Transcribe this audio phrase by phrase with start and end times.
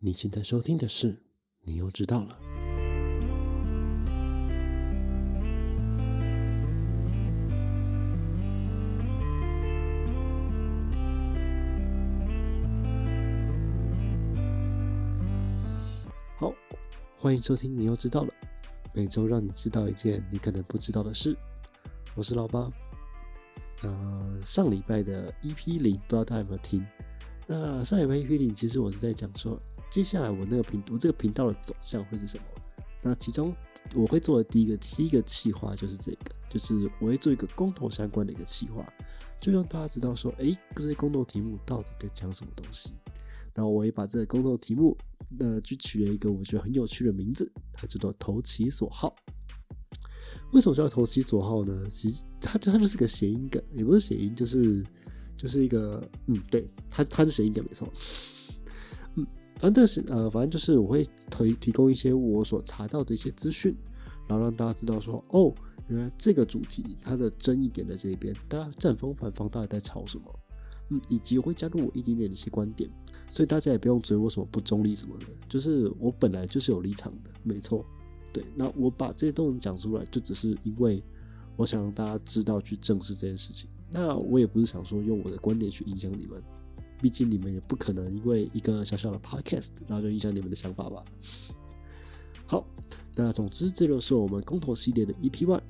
[0.00, 1.20] 你现在收听的是，
[1.62, 2.38] 你又知道了。
[16.36, 16.54] 好，
[17.18, 18.32] 欢迎收听，你又知道了。
[18.94, 21.36] 每周让你知道一件你可能不知道的事。
[22.14, 22.70] 我是老八。
[23.82, 26.86] 呃，上礼拜的 EP 零，不知道大家有没有听？
[27.48, 29.60] 那上礼拜 EP 零，其实我是在讲说。
[29.90, 32.44] 接下来我那个频我这个频道的走向会是什么？
[33.02, 33.54] 那其中
[33.94, 38.86] 我会做的第一个第一个企划就是这个，就是我会做一个公投相关的一个企划，
[39.40, 42.92] 就让大家知道说，哎，这些公投题目到底在讲什么东西。
[43.54, 44.96] 然后我也把这个公投题目，
[45.40, 49.16] 呃，就取了一个我觉得很有趣的名字，它叫做“投其所好”。
[50.52, 51.88] 为什么叫“投其所好”呢？
[51.88, 54.84] 其实它它就是个谐音梗，也不是谐音，就是
[55.36, 57.92] 就是一个，嗯，对，它它是谐音梗没错。
[59.58, 63.76] 反正是呃，反正就是我会提提供一些我所查到的一些资讯，
[64.28, 65.52] 然后让大家知道说，哦，
[65.88, 70.24] 原来这个主题它的争议点的这一边，大家正方反方到底在吵什么，
[70.90, 72.88] 嗯，以及会加入我一点点的一些观点，
[73.28, 77.84] 所以大家也不用追我什么不中立什么的，就是我本来就是有立场的，没错，
[78.32, 81.02] 对，那我把这些都能讲出来，就只是因为
[81.56, 86.40] 我想让大家知道去正视这件事情，那我也不是想说用我的观点去影响你们。
[87.00, 91.04] 毕竟你们也不可能因为一个小小的 podcast，然后就影响你们的想法吧。
[92.46, 92.66] 好，
[93.14, 95.60] 那总之这就是我们公投系列的 EP One。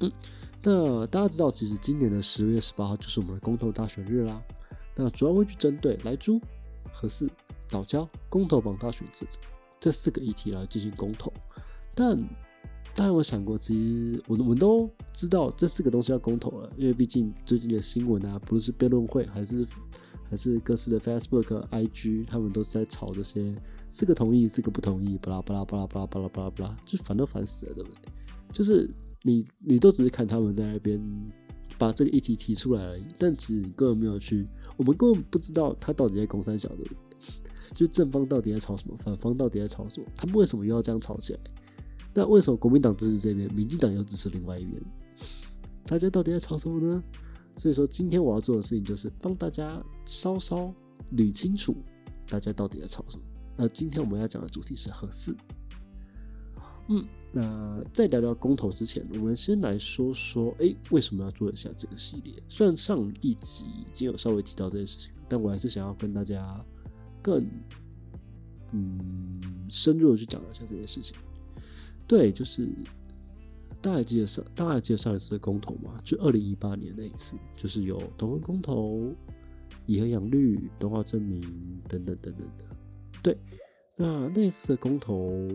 [0.00, 0.12] 嗯，
[0.62, 4.42] 那大家知道，其实今年的十月十八号就是我们的公投大选日啦。
[4.96, 6.40] 那主要会去针对来猪、
[6.92, 7.30] 核四、
[7.68, 9.26] 早教、公投榜大选这
[9.78, 11.32] 这四个议题来进行公投，
[11.94, 12.18] 但。
[12.94, 19.66] 大家有想过，其实我我们都知道这四个东西要公投了，因为毕竟最近的新闻啊，不论是辩论会还是
[20.22, 23.52] 还是各式的 Facebook、IG，他们都是在吵这些
[23.90, 27.96] 四个同意、四个不同意，巴拉巴拉巴拉巴拉巴拉巴拉巴拉，就烦都烦死了，对不对？
[28.52, 28.88] 就是
[29.22, 31.02] 你你都只是看他们在那边
[31.76, 34.46] 把这个议题提出来而已，但其实根本没有去，
[34.76, 37.00] 我们根本不知道他到底在攻三小，对不对？
[37.74, 41.40] 就正方到底在吵什么，反方到底在吵什么，他们为什么又要这样吵起来？
[42.14, 44.80] 那为什么国民党支持这边，民进党又支持另外一边？
[45.84, 47.02] 大家到底在吵什么呢？
[47.56, 50.72] 所以说，今天我要做的事情就是帮大家稍稍
[51.16, 51.76] 捋清楚，
[52.28, 53.22] 大家到底在吵什么。
[53.56, 55.36] 那今天我们要讲的主题是核四。
[56.88, 62.34] 嗯，那在聊聊公投之前，我们先来说说，哎，为什么要做一下这个系列？
[62.48, 66.64] 虽然上一集已经有稍微提到这件事情，但我还是想要跟大家
[67.22, 67.46] 更
[68.72, 71.16] 嗯深入的去讲一下这件事情。
[72.06, 72.68] 对，就是
[73.80, 76.00] 大家还记得上，大家还记得上一次的公投嘛？
[76.04, 79.14] 就二零一八年那一次，就是有同婚公投、
[79.86, 81.40] 以和养绿、动画证明
[81.88, 82.64] 等等等等的。
[83.22, 83.38] 对，
[83.96, 85.48] 那那次的公投，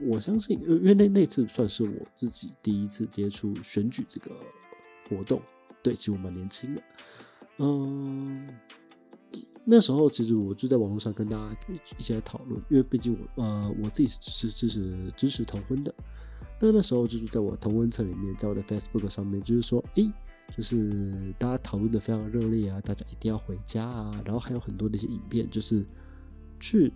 [0.00, 4.34] 我相信，因为那那次算是我自己第一次接触选举这个
[5.08, 5.40] 活动。
[5.82, 6.82] 对，其实我蛮年轻的，
[7.58, 8.48] 嗯。
[9.66, 11.56] 那时候其实我就在网络上跟大家
[11.98, 15.94] 一起来讨论，因为毕竟我呃我自己是支持支持同婚的。
[16.62, 20.12] 那那时候就是在我同婚层里面，在我的 Facebook 上面，就是说，诶，
[20.54, 25.86] 就是大家讨论的非常热烈啊，大家一定要回家啊，然后还有很多的一些影片，就是
[26.58, 26.92] 去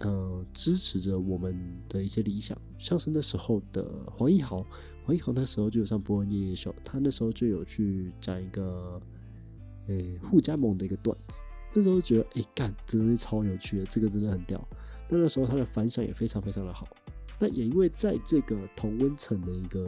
[0.00, 1.58] 呃支持着我们
[1.88, 2.56] 的一些理想。
[2.78, 4.66] 像是那时候的黄义豪，
[5.02, 9.00] 黄义豪那时候就有上波恩夜夜秀，他那时候就有去讲一个
[9.86, 11.46] 诶互加盟的一个段子。
[11.76, 14.66] 那时候觉得，哎，干，真的是超有趣的，这个真的很屌。
[15.10, 16.88] 那那时候他的反响也非常非常的好。
[17.38, 19.86] 那也因为在这个同温层的一个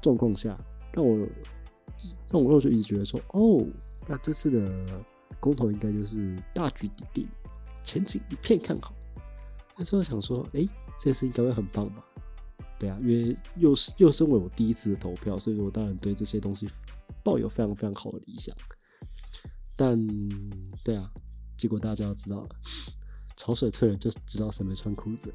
[0.00, 0.56] 状况下，
[0.92, 1.26] 让我
[2.30, 3.66] 让我就一直觉得说，哦，
[4.06, 5.02] 那这次的
[5.40, 7.28] 公投应该就是大局已定，
[7.82, 8.94] 前景一片看好。
[9.76, 10.64] 那时候想说，哎，
[10.96, 12.04] 这次应该会很棒吧？
[12.78, 16.68] 对啊，因为又是又身为我第一次的投票，所以我当然对这些东西
[17.24, 18.54] 抱有非常非常好的理想。
[19.78, 19.96] 但
[20.82, 21.08] 对啊，
[21.56, 22.48] 结果大家要知道了，
[23.38, 25.32] 潮水退了就知道谁没穿裤子。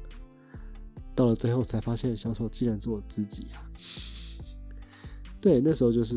[1.16, 3.64] 到了最后才发现，小丑竟然是我自己啊！
[5.40, 6.14] 对，那时候就是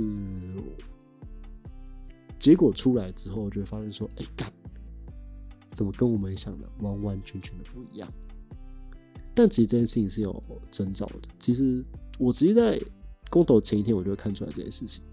[2.37, 4.51] 结果出来之后，就会发现说：“哎干，
[5.71, 8.11] 怎么跟我们想的完完全全的不一样？”
[9.35, 11.29] 但其实这件事情是有征兆的。
[11.39, 11.85] 其实
[12.19, 12.77] 我直接在
[13.29, 15.03] 公投前一天，我就会看出来这件事情。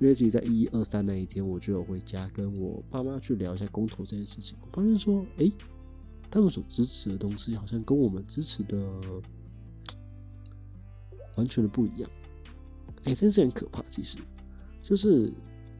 [0.00, 4.56] 因为其实，在一二三那一天，我就有回家跟我爸妈去聊一下公投这件事情。
[4.62, 5.52] 我发现说，哎，
[6.30, 8.78] 他们所支持的东西好像跟我们支持的
[11.36, 12.10] 完全的不一样。
[13.04, 13.82] 哎，真是很可怕。
[13.82, 14.18] 其实，
[14.82, 15.30] 就是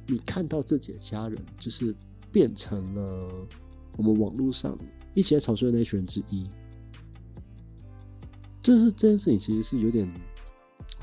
[0.06, 1.96] 你看到自己的家人，就是
[2.31, 3.49] 变成了
[3.96, 4.78] 我们网络上
[5.14, 6.46] 一起来吵税的那群人之一。
[8.61, 10.06] 就是这件事情其实是有点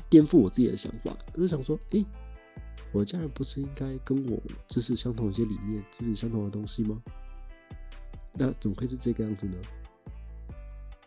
[0.08, 2.06] 颠覆我自己的想法，我就想说，诶，
[2.92, 7.00] 我的家人不是应该跟我支持相同一些理念，支持相同的东西吗？
[8.34, 9.56] 那怎么会是这个样子呢？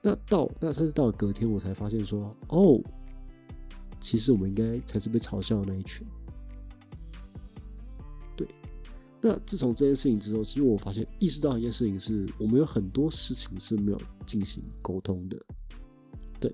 [0.04, 2.82] 那到那甚至到了隔天，我才发现说，哦，
[4.00, 6.06] 其实我们应该才是被嘲笑的那一群。
[8.36, 8.48] 对，
[9.22, 15.40] 那自从这件事情之后，其实我发现意识到一件事情是，我们有很多事情是没有进行沟通的。
[16.40, 16.54] 对，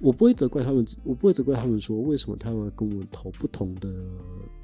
[0.00, 3.92] 我不会责怪他们，我不会责怪他们说为什么他们跟我们投不同的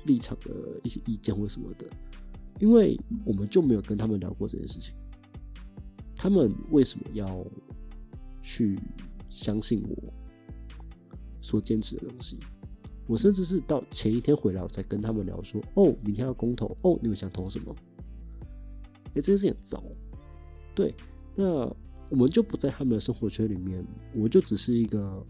[0.07, 1.87] 立场的一些意见或什么的，
[2.59, 4.95] 因为我们就没有跟他们聊过这件事情。
[6.17, 7.47] 他们为什么要
[8.41, 8.81] 去
[9.29, 10.13] 相信我
[11.43, 12.41] 所坚持的东西？
[13.07, 17.77] 我甚至是到前一天回来，我才跟他们聊说：“哦，明天要公投，哦，你们想投什么？”
[19.13, 19.83] 哎，这件事情很糟。
[20.75, 20.95] 对，
[21.35, 21.71] 那。
[22.09, 25.27] 我们就不在他们的生活圈里面，我就只是一个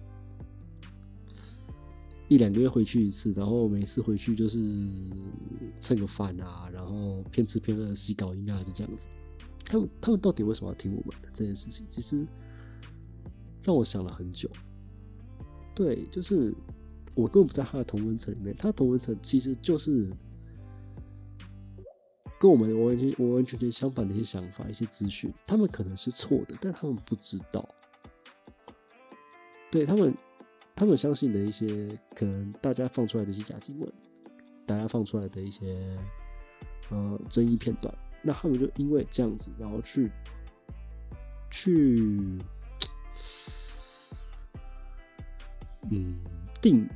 [2.28, 4.58] 一两个月回去一次，然后每次回去就是
[5.80, 9.10] 蹭个饭啊，然后骗吃骗喝的洗搞音啊，就这样子。
[9.64, 11.86] 他们他们到底为什么要听我们的这件事情？
[11.88, 12.26] 其实
[13.62, 14.50] 让我想了很久。
[15.74, 16.54] 对，就是
[17.14, 20.10] 我根本不在他的同温层里面，他同温层其实就是。
[22.38, 27.66] 跟我们完全完完全全相反的一些想法、一些资讯，他们可能是错的，但他们不知道。
[29.70, 30.14] 对他们，
[30.74, 33.92] 他们相信的一些可能大家放出来的一些假新闻，
[34.66, 35.76] 大家放出来的一些
[36.90, 37.92] 呃争议片段，
[38.22, 40.10] 那他们就因为这样子，然后去
[41.50, 42.38] 去
[45.90, 46.20] 嗯
[46.60, 46.88] 定。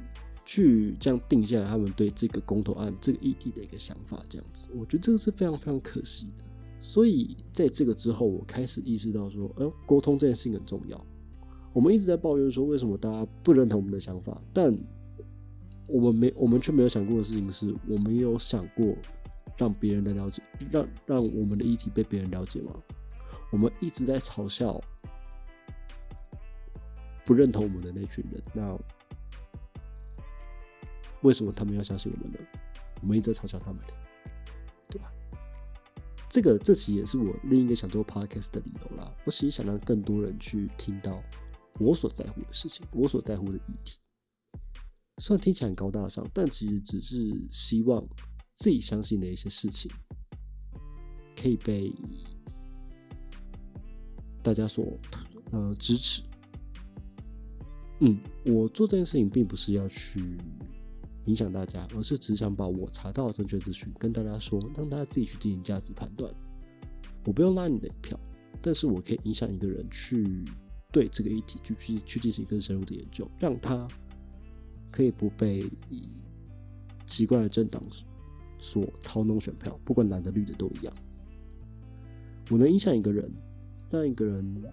[0.51, 6.43] 去这样定下来，他们对这个公投案这个议题的一个想法，这样子，我觉得这个是非常非常可惜的。
[6.81, 11.07] 所以在这个之后，我开始意识到说，呃，沟通这件事情很重要。
[11.73, 14.43] 我们一直在抱怨说，为什么大家不认同我们的想法？
[14.53, 14.77] 但
[15.87, 18.93] 我们没，我们却没有想过的事情是，我们有想过
[19.57, 22.75] 让别人来了解，让让我们的议题被别人了解吗？
[23.53, 24.83] 我们一直在嘲笑
[27.25, 28.77] 不认同我们的那群人，那。
[31.23, 32.39] 为什么他们要相信我们呢？
[33.03, 33.95] 我们一直在嘲笑他们的，
[34.89, 35.13] 对吧？
[36.29, 39.13] 这个这其实也是我另一个想做 podcast 的理由啦。
[39.25, 41.23] 我其实想让更多人去听到
[41.79, 43.99] 我所在乎的事情，我所在乎的议题。
[45.19, 47.17] 虽然听起来很高大上，但其实只是
[47.51, 48.07] 希望
[48.55, 49.91] 自己相信的一些事情
[51.37, 51.93] 可以被
[54.43, 54.99] 大家所
[55.51, 56.23] 呃支持。
[58.01, 60.39] 嗯，我做这件事情并不是要去。
[61.27, 66.33] 影响大家，而是只想把我查到的正确资讯跟大家说，让大家自己去进行价值判断。
[67.25, 68.19] 我不用拉你的票，
[68.63, 70.45] 但是我可以影响一个人去
[70.91, 73.87] 对这个议题去去去进行更深入的研究，让他
[74.91, 75.71] 可以不被
[77.07, 77.83] 奇怪的政党
[78.59, 80.95] 所操弄选票，不管蓝的绿的都一样。
[82.51, 83.31] 我能影响一个人，
[83.91, 84.65] 让一个人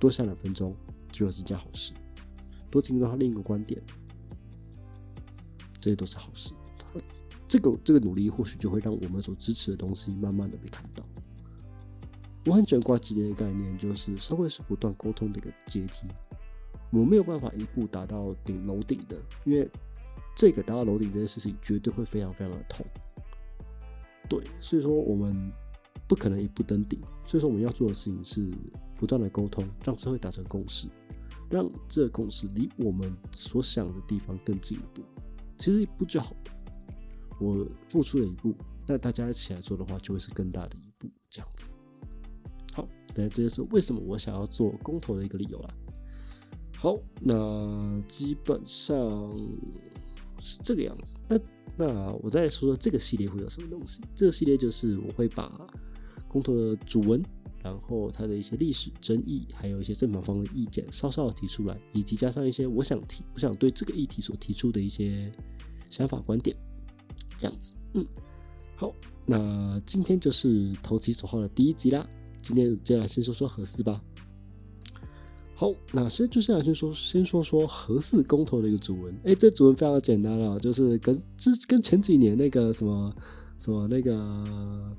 [0.00, 0.74] 多想两分钟，
[1.12, 1.92] 就是一件好事。
[2.70, 3.80] 多听到他另一个观点。
[5.86, 7.00] 这些都是好事，他
[7.46, 11.04] 这个这个努力或许就会让我们所支持的东西慢慢的被看到。
[12.44, 16.08] 我很喜欢挂机的一个概念，就是社会是不断沟通的一个阶梯，
[16.90, 19.70] 我们没有办法一步达到顶楼顶的，因为
[20.34, 22.84] 这个达到楼顶这件事情绝对会非常非常的痛。
[24.28, 25.48] 对，所以说我们
[26.08, 28.52] 不可能一步登顶，所以说我们要做的事情是
[28.96, 30.88] 不断的沟通，让社会达成共识，
[31.48, 35.04] 让这个共识离我们所想的地方更进一步。
[35.58, 36.34] 其实一步就好
[37.40, 38.54] 我付出了一步，
[38.86, 41.74] 那大家一起来做的话，就会是更大的一步，这样子。
[42.72, 45.74] 好，那这就是为什么我想要做公投的一个理由啦。
[46.76, 48.98] 好，那基本上
[50.38, 51.18] 是这个样子。
[51.28, 51.38] 那
[51.76, 54.02] 那我再说说这个系列会有什么东西？
[54.14, 55.66] 这个系列就是我会把
[56.28, 57.22] 公投的主文，
[57.66, 65.32] 然后它的一些历史争议，还有一些正反方的意见，稍稍的提出来，以及加上一些我想提，我想对这个议题所提出的一些。
[65.88, 66.54] 想法观点，
[67.38, 68.04] 这样子，嗯，
[68.74, 68.92] 好，
[69.24, 72.04] 那今天就是投其所好的第一集啦。
[72.42, 74.02] 今天接下来先说说核四吧。
[75.54, 79.16] 好，那先就先来先说，先说说核四公投的一个主文。
[79.22, 83.14] 哎，这主文非常的简单啊，就是跟这跟前几年那个什么
[83.56, 84.96] 什么那个，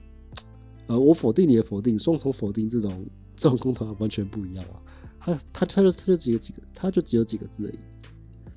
[0.87, 4.81] 呃，我否定你的否定，双重否定这种这种公投完全不一样啊。
[5.19, 7.79] 他他他就他就几个几个，他就只有几个字而已。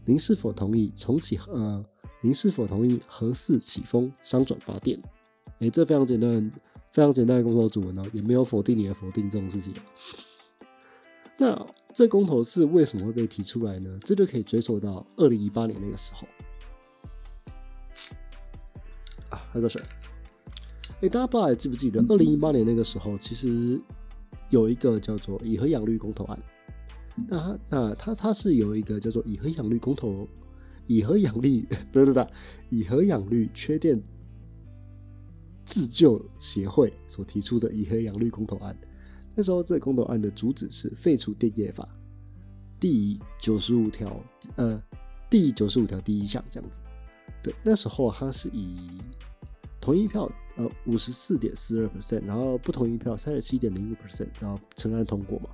[0.04, 1.84] 您是否同意重启呃？
[2.22, 5.00] 您是否同意核四起风商转发电？
[5.58, 6.52] 哎，这非常简单，
[6.92, 9.74] 非常简单的公投主文哦，也没有否定你的否定这种事情。
[11.38, 13.98] 那这公投是为什么会被提出来呢？
[14.04, 16.28] 这就可以追溯到二零一八年那个时候
[19.30, 19.82] 啊，喝个水。
[21.02, 23.80] 哎，大家不知道还记不记得二零一八年那个时候，其实
[24.50, 26.38] 有一个叫做以核养绿公投案。
[27.26, 30.28] 那它那它它是有一个叫做以核养绿公投，
[30.86, 32.26] 以核养绿不不不，
[32.68, 34.02] 以核养绿缺电
[35.64, 38.76] 自救协会所提出的以核养绿公投案。
[39.34, 41.88] 那时候这个公投案的主旨是废除电业法
[42.78, 44.22] 第九十五条，
[44.56, 44.78] 呃，
[45.30, 46.82] 第九十五条第一项这样子。
[47.42, 48.76] 对，那时候它是以
[49.80, 50.30] 同一票。
[50.60, 55.48] 呃，五十四点四二 percent，然后不同意票三十七点零五 percent，然后成案通过嘛。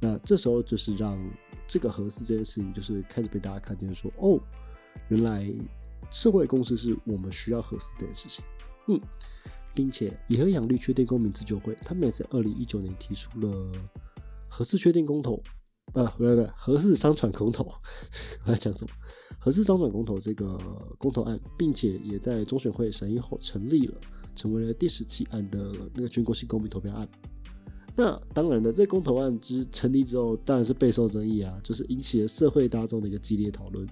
[0.00, 1.18] 那这时候就是让
[1.66, 4.40] 这个核四这件事情，就是开始被大家看见，说哦，
[5.08, 5.46] 原来
[6.10, 8.42] 社会共识是我们需要核四这件事情。
[8.88, 8.98] 嗯，
[9.74, 13.72] 并且以和养绿确定公民自救会，他们也在二零一九年提出了
[14.48, 15.42] 核四确定公投，
[15.92, 17.62] 呃，不对不对，核四商船公投，
[18.46, 18.90] 我在讲什么？
[19.38, 20.58] 核四商船公投这个
[20.98, 24.00] 公投案，并且也在中选会审议后成立了。
[24.36, 27.08] 成为了第十七案的那个全国性公民投票案。
[27.98, 33.88] 那当然了，这公投案之成立之后，当然是备受争议啊，就是引起了社会大众的一个激烈讨论。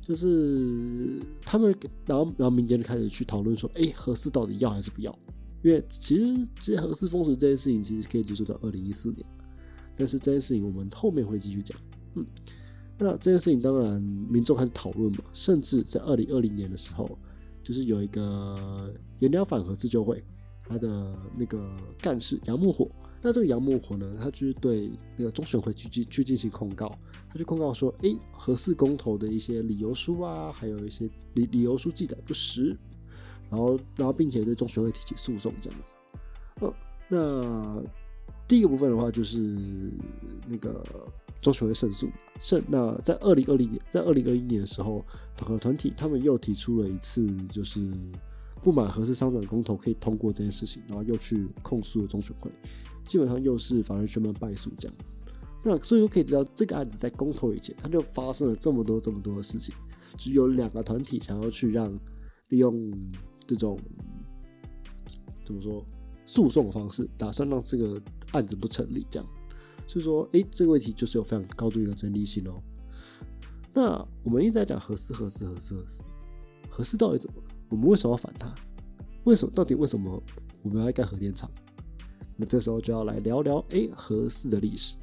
[0.00, 5.14] 就是他们，然后然后民间就开始去讨论说，哎，核四到底要还是不要？
[5.62, 9.22] 因为其实其实核四封存这件事情，其实可以追溯到二零一四年。
[9.94, 11.76] 但是这件事情我们后面会继续讲。
[12.14, 12.24] 嗯，
[12.96, 17.18] 那这件事情当然民众开始讨论嘛，甚至在二零二零年的时候。
[17.66, 20.22] 就是有一个颜料反和自救会，
[20.68, 21.68] 他的那个
[22.00, 22.88] 干事杨木火，
[23.20, 26.96] 那这个杨木火呢，他就是对那个中选会去进去进行控告，
[27.28, 32.78] 他去控告说，哎，核四公投的一些理由书啊，还有一些理理由书记载不实，
[33.50, 35.98] 然后然后并且对中选会提起诉讼这样子。
[36.60, 36.72] 哦，
[37.08, 37.82] 那
[38.48, 39.38] 第一个部分的话就是
[40.46, 40.84] 那个。
[41.38, 42.08] 中选会胜诉，
[42.40, 45.04] 胜那在二零二零年，在二零二一年的时候，
[45.36, 47.92] 反核团体他们又提出了一次，就是
[48.64, 52.50] 不满核四商转公投可以通过这件事情，然后又去控诉了中选会，
[53.04, 55.20] 基本上又是法院宣判败诉这样子。
[55.62, 59.72] 那所以说可以知道，这个案子在公投以前，它就发生了这么多这么多的事情，
[60.16, 61.92] 就有两个团体想要去让
[62.48, 62.92] 利用
[63.46, 63.78] 这种
[65.44, 65.84] 怎么说
[66.24, 68.00] 诉讼方式，打算让这个
[68.32, 69.28] 案子不成立这样。
[69.88, 72.60] 所以说，哎，这个问题就是有非常高度一个争议性哦。
[73.72, 76.08] 那我们一直在讲核四、核四、核四、核四，
[76.68, 77.48] 核四到底怎么了？
[77.68, 78.52] 我们为什么要反它？
[79.24, 79.52] 为什么？
[79.54, 80.22] 到底为什么
[80.62, 81.50] 我们要盖核电厂？
[82.36, 84.96] 那这时候就要来聊聊，哎，核四的历史。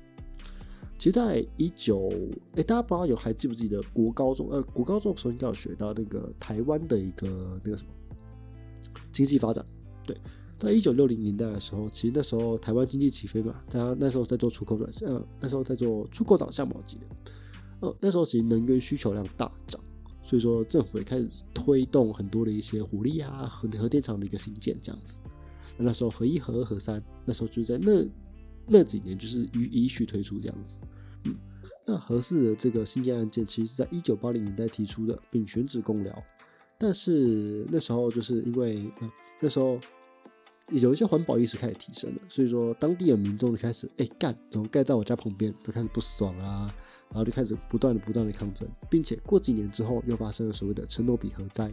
[0.98, 2.10] 其实，在一九，
[2.56, 4.50] 哎，大家不知道有还记不记得国高中？
[4.50, 7.90] 呃，国高中的时候应该有学到那个台湾的一个那个什么
[9.12, 9.66] 经济发展，
[10.06, 10.18] 对。
[10.58, 17.06] 在一九六零年代的时候，其实那时候台湾经济起飞嘛，家那时候在做出口转向，那时候在做出口导向嘛，我记得，
[17.82, 19.82] 呃，那时候其实能源需求量大涨，
[20.22, 25.20] 所以说政府也开始推动很多的一些火力啊、核核电厂的一个新建这样子。
[25.78, 28.06] 那那时候核一、核二、核三，那时候就是在那
[28.66, 30.82] 那几年就是予以序推出这样子。
[31.26, 31.36] 嗯，
[31.86, 36.24] 那合适的这个新建案件，其实是在一九八零年代提出的，并选址公寮，
[36.78, 39.78] 但是那时候就是因为呃那时候。
[40.70, 46.74] 有一些环保意识开始提升了，所以说当地的民众就开始哎干，怎么盖在我家旁边，都开始不爽啊，
[47.10, 51.70] 然后就开始不断的不断的抗争，并且过几年之后又发生了所谓的陈诺比核灾，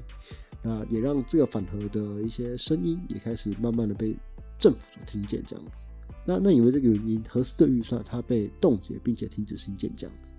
[0.62, 4.16] 那也让这个反核的一些声音也开始慢慢的被
[4.58, 5.88] 政府所听见这样子。
[6.26, 10.36] 那那因为这个原因，核四的预算它被冻结，并且停止新建这样子，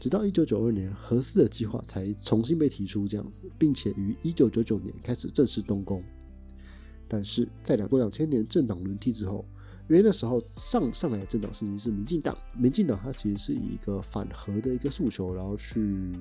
[0.00, 6.02] 直到一九九二年核四的计划才重新被提出这样子，并且于一九九九年开始正式动工。
[7.12, 9.44] 但是在两过两千年政党轮替之后，
[9.86, 16.16] 因为那时候上上来的政党实是民进党，民进党它其实是以一个反核的一个诉求，然后去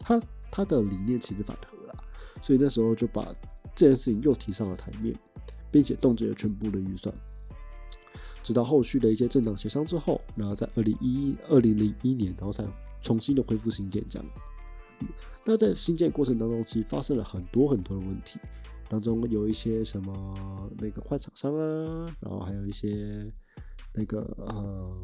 [0.00, 1.94] 它它的理念其实反核啦，
[2.42, 3.32] 所以那时候就把
[3.76, 5.16] 这件事情又提上了台面，
[5.70, 7.14] 并且冻结了全部的预算，
[8.42, 12.66] 直到后续的一些政党协商之后，然后在二零一二零零一年，然后才
[13.00, 14.46] 重新的恢复新建这样子。
[15.44, 18.40] 那在新建过程当中，其实发生了很多很多的问题。
[18.94, 23.28] 当中有一些什么那个换厂商啊，然后还有一些
[23.92, 24.96] 那个呃，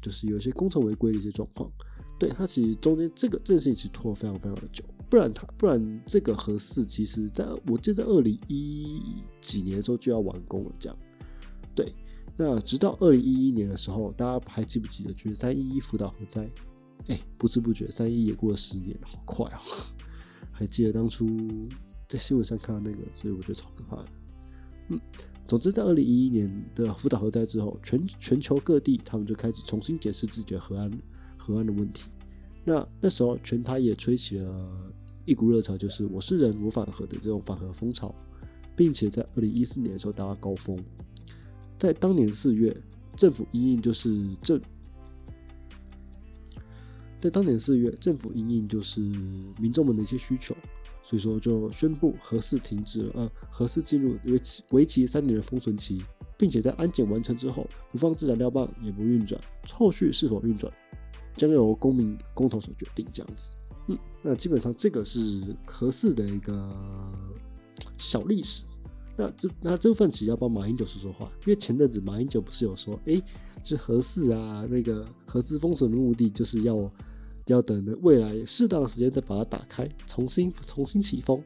[0.00, 1.68] 就是有一些工程违规的一些状况。
[2.16, 9.02] 对它其实中间这个这件事情其实拖了非常非常的久，不然它不然这个核四其实在我记得二零一
[9.40, 10.96] 几年的时候就要完工了，这样。
[11.74, 11.92] 对，
[12.36, 16.48] 那直到二零一一年的时候，大家还记不记得就是三一一福岛核灾？
[17.08, 19.60] 哎，不知不觉三一也过了十年，好快啊！
[20.58, 21.28] 还记得当初
[22.08, 24.08] 在新闻上看到那个，所以我觉得超可怕的。
[24.88, 25.00] 嗯，
[25.46, 30.90] 总之，在二零一一年的福岛核灾之后，全全球各地他们就开始重新解释自己的核安
[31.36, 32.10] 核安的问题。
[32.64, 34.92] 那那时候，全台也吹起了
[35.26, 38.14] 一股热潮，就是“我是人，我反核”的这种反核风潮，
[38.74, 40.82] 并且在二零一四年的时候达到高峰。
[41.78, 42.74] 在当年四月，
[43.14, 44.58] 政府因应就是政，
[47.26, 49.00] 在当年四月，政府因应就是
[49.58, 50.54] 民众们的一些需求。
[51.02, 56.02] 所以说，就宣布核四停止，呃，核四进入为期为期三年的封存期，
[56.36, 59.40] 并且在安检完成之后，不放置燃料棒，也不运转，
[59.72, 60.72] 后续是否运转，
[61.36, 63.06] 将由公民公投所决定。
[63.12, 63.54] 这样子，
[63.88, 66.72] 嗯，那基本上这个是核四的一个
[67.98, 68.64] 小历史。
[69.16, 73.22] 那这那这部分其实要帮马英九说说话，因为前阵子马英九不是有说，哎，
[73.62, 76.90] 这核四啊，那个核四封存的目的就是要。
[77.46, 81.40] 要等未来适当的时间再把它打开，重新重新起风。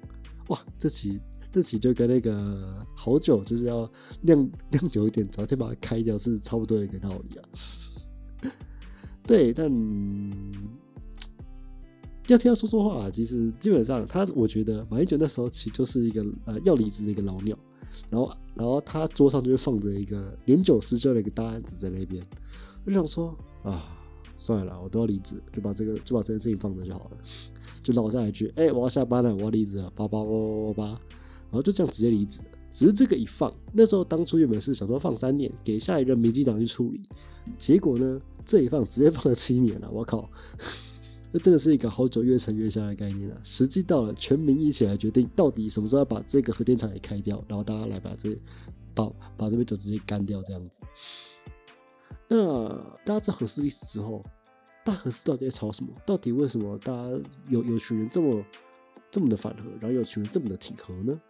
[0.48, 3.86] 哇，这期这期就跟那个好酒就是要
[4.22, 7.48] 酿酿久一点，早点把它开掉是差不多的一个道理啊。
[9.28, 9.70] 对，但
[12.28, 17.54] 要听他说说话，其实基本上他，我觉得马英九那时候其实就是一个呃要离职的一个老鸟，
[18.08, 22.26] 然后然后他桌上就会放着一个年久失修的一个大案子在那边，
[22.86, 23.98] 我就想说啊。
[24.40, 27.18] 算了，我都要离职，就把这个就把这件事情放着就好了，
[27.82, 32.40] 就落下一句，哎，我要下班了，我要离职了，叭叭叭叭叭，然后就这样直接离职。
[32.70, 37.02] 只是这个一放，那时候当初原本是想说放三年，给下一任民进党去处理，
[37.58, 40.30] 结果呢，这一放直接放了七年了，我靠，
[41.32, 43.36] 这真的是一个好久越沉越香的概念了。
[43.42, 48.38] 时机到了，全民一起来决定，到底什么时候要把这个核电厂给开掉，然后大家来把这
[48.94, 50.82] 把把这杯酒直接干掉，这样子。
[52.32, 52.68] 那
[53.04, 54.24] 大家知道核四历史之后，
[54.84, 55.92] 大核四到底在吵什么？
[56.06, 57.08] 到底为什么大家
[57.48, 58.40] 有有群人这么
[59.10, 61.20] 这么的反核，然后有群人这么的挺核呢？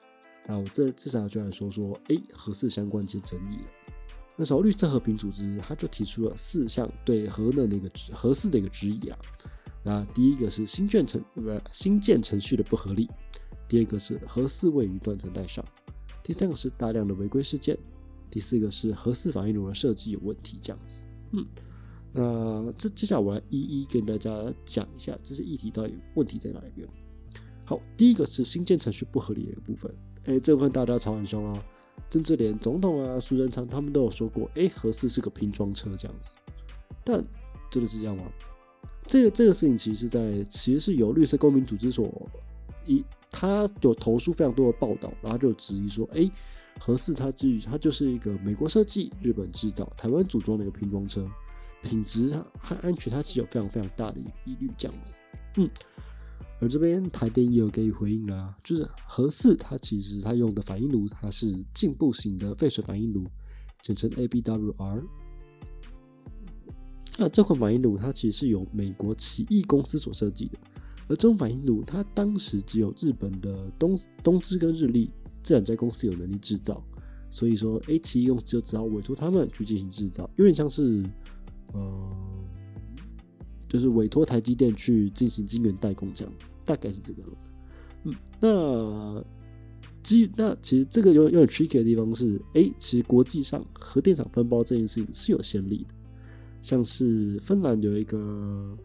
[0.47, 3.61] 那我这这下就来说说，哎，核四相关一些争议。
[4.37, 9.19] 那时候绿色和平组织他就提出了四项对核能的那个核四的一个质疑啊。
[9.83, 13.09] 那第一个是新建程不新建程序的不合理，
[13.67, 15.65] 第二个是核四位于断层带上，
[16.23, 17.79] 第三个是大量的违规事件。
[18.31, 21.07] 第四个是核四反应炉的设计有问题，这样子。
[21.33, 21.47] 嗯，
[22.13, 24.31] 那这接下来我来一一跟大家
[24.65, 26.89] 讲一下这些议题到底问题在哪里边。
[27.65, 29.95] 好，第一个是新建程序不合理的一个部分。
[30.25, 31.63] 哎，这部分大家吵很凶啊，
[32.11, 36.37] 甚至连总统啊、苏贞昌他们都有说过，哎，核四是个拼装车这样子。
[37.05, 37.25] 但
[37.71, 38.25] 真的是这样吗？
[39.07, 42.31] 这个这个事情其实是在其实是由绿色公民组织所
[42.87, 46.31] 一，他有投诉非常多的报道，然后就质疑说，哎。
[46.83, 51.31] 核四它至于它就是一个美国设计、日本制造、台湾组装的一个拼装车，
[51.83, 55.19] 品质它和安全它其实有非常非常大的疑虑这样子。
[55.59, 55.69] 嗯，
[56.59, 63.25] 而这边台电也有给予回应啦，就是核四它其实它用的反应炉它是进步型的沸水反应炉，
[63.83, 65.03] 简称 ABWR。
[67.19, 70.59] 那这款反应炉它其实是由美国奇异公司所设计的，
[71.09, 75.11] 而这种反应炉它当时只有日本的东东芝跟日立。
[75.43, 76.83] 自然在公司有能力制造，
[77.31, 81.03] 所以说 A 企用就只好委托他们去进行制造，有点像是，
[81.73, 82.11] 呃，
[83.69, 87.49] 就是委托台积电去进行晶圆代工这样子，大概是这个样子。
[88.05, 89.25] 嗯，那
[90.03, 95.95] 基那其实这个有有点 tricky 的地方是，哎，其实国际上核电厂分包这件事情是有先例的，
[96.61, 98.77] 像是芬兰有一个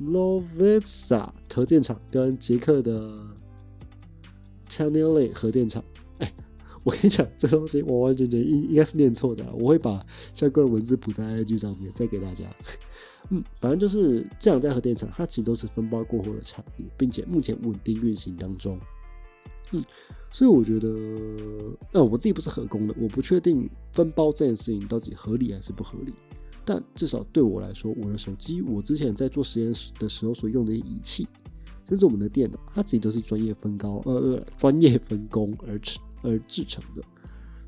[0.00, 3.36] Lovisa 核电厂跟捷克的。
[4.68, 5.82] E y 核电厂，
[6.18, 6.34] 哎，
[6.82, 12.44] 我跟你讲，这东西完完全全应应该是念错的，我会把相关的文字补在 IG 上面再给大家。
[13.30, 18.78] 嗯， 反正就是这两家核电厂，它其实都是分包过后的产物，并且目前稳定运行当中。
[19.72, 19.82] 嗯，
[20.30, 20.88] 所以我觉得，
[21.92, 26.12] 那我自己不是核工的，我不确定分包这件事情到底合理还是不合理。
[26.64, 31.26] 但至少对我来说，我的手机，我之前在做实验室的时候所用的仪器。
[31.88, 37.02] 甚至我们的电脑，它自己都是专业分高呃呃专业分工而成而制成的，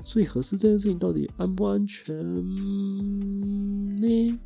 [0.03, 2.15] 所以核四这件事情到底安不安全
[3.99, 4.39] 呢？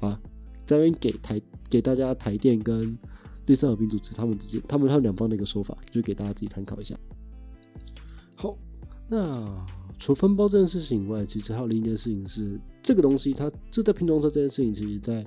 [0.00, 0.20] 啊，
[0.66, 1.40] 这边给台
[1.70, 2.98] 给大家台电跟
[3.46, 6.94] 绿色和平组织他们之间他们他们两方的一个说法，就给大家自己参考一下。
[8.36, 8.58] 好，
[9.08, 9.66] 那
[9.98, 15.24] 除分包这件事情以外，其实还有另一件事情是，这个东西它这在拼装车这件事情，其实在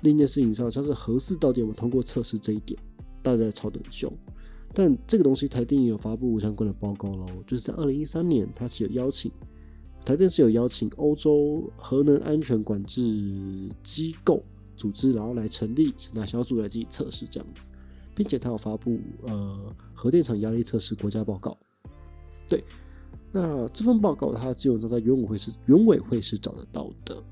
[0.00, 2.80] 另一件事情上，像是核四到底有没有通过测试这一点。
[3.22, 4.12] 大家在吵得很凶，
[4.72, 9.30] 但这个东西台电也有发布相关的报告喽，就是在二零一三年，它是有邀请
[10.04, 13.02] 台电是有邀请欧洲核能安全管制
[13.82, 14.42] 机构
[14.76, 17.66] 组织，然后来成立审查小组来进行测试这样子，
[18.14, 21.56] 并且它有发布呃核电厂压力测试国家报告。
[22.48, 22.64] 对，
[23.30, 27.22] 那这份报告它基本上在原委会是原委会是找得到的。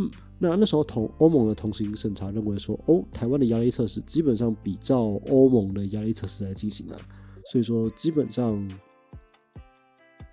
[0.00, 0.08] 嗯，
[0.38, 7.00] 那那时候同欧盟的同行审查认为说，哦，台湾的压力测试基本上比照欧盟的压力测试来进行了，
[7.46, 8.70] 所以说基本上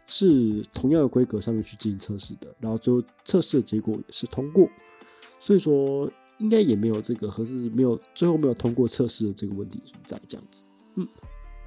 [0.06, 4.70] 是同样的规格上面去进行测试的，然后最后测试的结果也是通过，
[5.40, 10.68] 所以说应该也没有这个核试没有最后没有通过测试的这个问题存在这样子。
[10.96, 11.08] 嗯，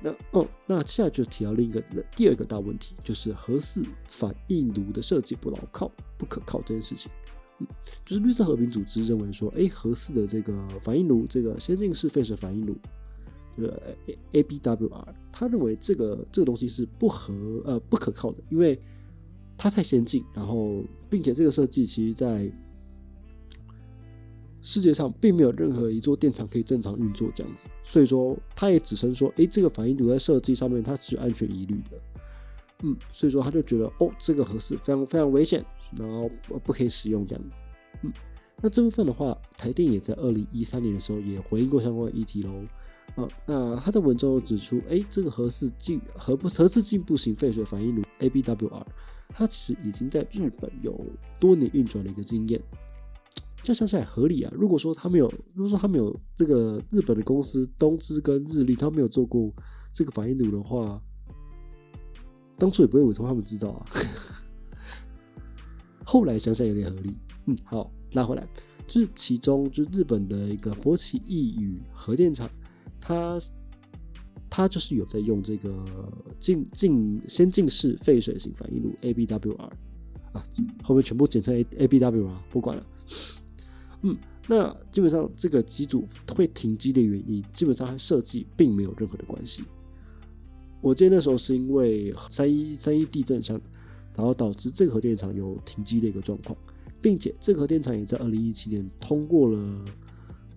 [0.01, 1.83] 那哦，那接下来就提到另一个
[2.15, 7.11] 第二个大问题，就是核四反应炉的设计不牢靠、不可靠这件事情。
[8.05, 12.77] 就是绿色和平组织认为说，哎，核四的这个反应炉，这个先进式废水反应炉，
[13.57, 13.77] 呃
[14.33, 18.81] ，A B W R，他认为这个这个东西是不合呃不可靠的，因为
[19.57, 22.51] 它太先进，然后并且这个设计其实在
[24.63, 31.99] 世界上并没有任何一座电厂可以正常运作这样子，所以说他也指称说，哎，这个反应炉在设计上面它是有安全疑虑的。
[32.85, 35.65] 嗯，所以说他就觉得哦，这个合适非常非常危险，
[35.97, 36.31] 然后
[36.65, 37.65] 不可以使用这样子。
[38.03, 38.13] 嗯，
[38.63, 42.53] 那这部分的话，台电也在二零一三年的时候也回应过相关的议题喽。
[43.17, 48.83] 啊，那他在文中指出，哎，这个核四进核不核四进步型废水反应炉 ABWR，
[49.31, 51.05] 它其实已经在日本有
[51.41, 52.63] 多年运转的一个经验。
[53.61, 54.53] 这样想起来合理啊。
[54.55, 59.53] 如果说他没有，如果说他没有这个日本的公司东芝跟日立，他没有做过
[59.93, 61.03] 这个反应炉的话。
[62.59, 63.87] 当初也不会委托他们制造啊，
[66.05, 67.17] 后来想想有点合理。
[67.47, 68.47] 嗯，好，拉回来，
[68.87, 72.51] 就是其中就日本的一个博奇义宇核电厂，
[73.01, 73.39] 它
[74.51, 79.71] 它就是有在用这个进进先进式废水型反应炉 ABWR
[80.33, 80.43] 啊，
[80.83, 82.87] 后面全部简称 ABWR，不管了。
[84.03, 84.17] 嗯，
[84.47, 89.65] 那基本上这个机组会停机的原因，基本上和设计并没有任何的关系。
[90.81, 93.61] 我记得那时候是因为三一三一地震上，
[94.17, 96.57] 然后导致这个核电厂有停机的一个状况，
[97.03, 99.85] 并且这个核电厂也在二零一七年通过了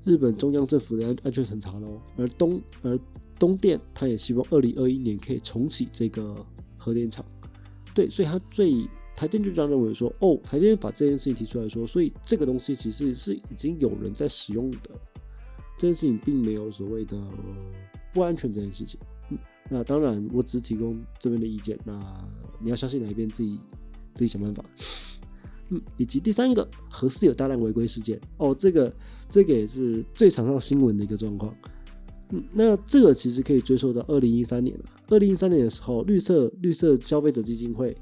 [0.04, 2.00] 日本中央政府的安安全审查喽。
[2.18, 3.00] 而东而
[3.40, 6.46] 东电他也希望二零二一年可以重启这个
[6.78, 7.26] 核电厂，
[7.96, 14.92] 对，所以他最台电就这样认为说，哦，台电把这件事情提出来说，所以这个东西其实是已经有人在使用的，
[15.78, 17.18] 这件事情并没有所谓的
[18.14, 19.00] 不安全这件事情。
[19.74, 21.80] 那当然，我只提供这边的意见。
[21.86, 21.94] 那
[22.60, 23.58] 你要相信哪一边，自己
[24.14, 24.62] 自己想办法。
[25.70, 28.94] 嗯，以及第三个，核四有大量违规事件哦，这个
[29.30, 31.56] 这个也是最常上新闻的一个状况。
[32.32, 34.84] 嗯，那这个其实可以追溯到二零一三年了。
[35.08, 37.96] 二零一三年的时候，绿色绿色消费者基金会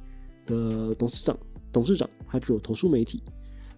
[0.47, 1.37] 的董事长
[1.71, 3.21] 董事长他就有投诉媒体，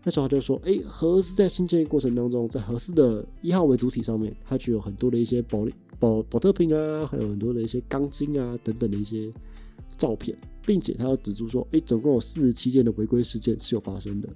[0.04, 5.68] 那时候他就说，哎，核四在新建过程当中，在核四的一号为主体上面，它具有很多的一些保
[6.00, 9.32] 保保特瓶啊，还有很多的一些钢筋啊等等的一些
[9.96, 10.36] 照片，
[10.66, 14.30] 并且他要指出说，哎，总共有四十七件的违规事件是有发生的，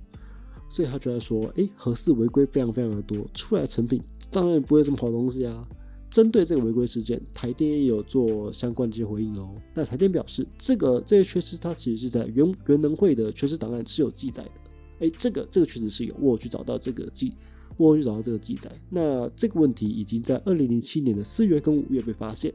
[0.70, 5.68] 所以他就在说，哎，核四违规非常非常的多，出来的成品当然不会什么好东西啊。
[6.12, 9.56] 针对这个违规事件，台电也有做相关的一些回应哦。
[9.74, 14.52] 那台电表示，这个这些缺失，它其实是在原原能会的缺失档案是有记载的。
[15.00, 17.34] 哎，这个这个确实是有，我去找到这个记。
[17.78, 22.54] 我去找到这个记载，那这个问题已经在二零零七年的四月跟五月被发现，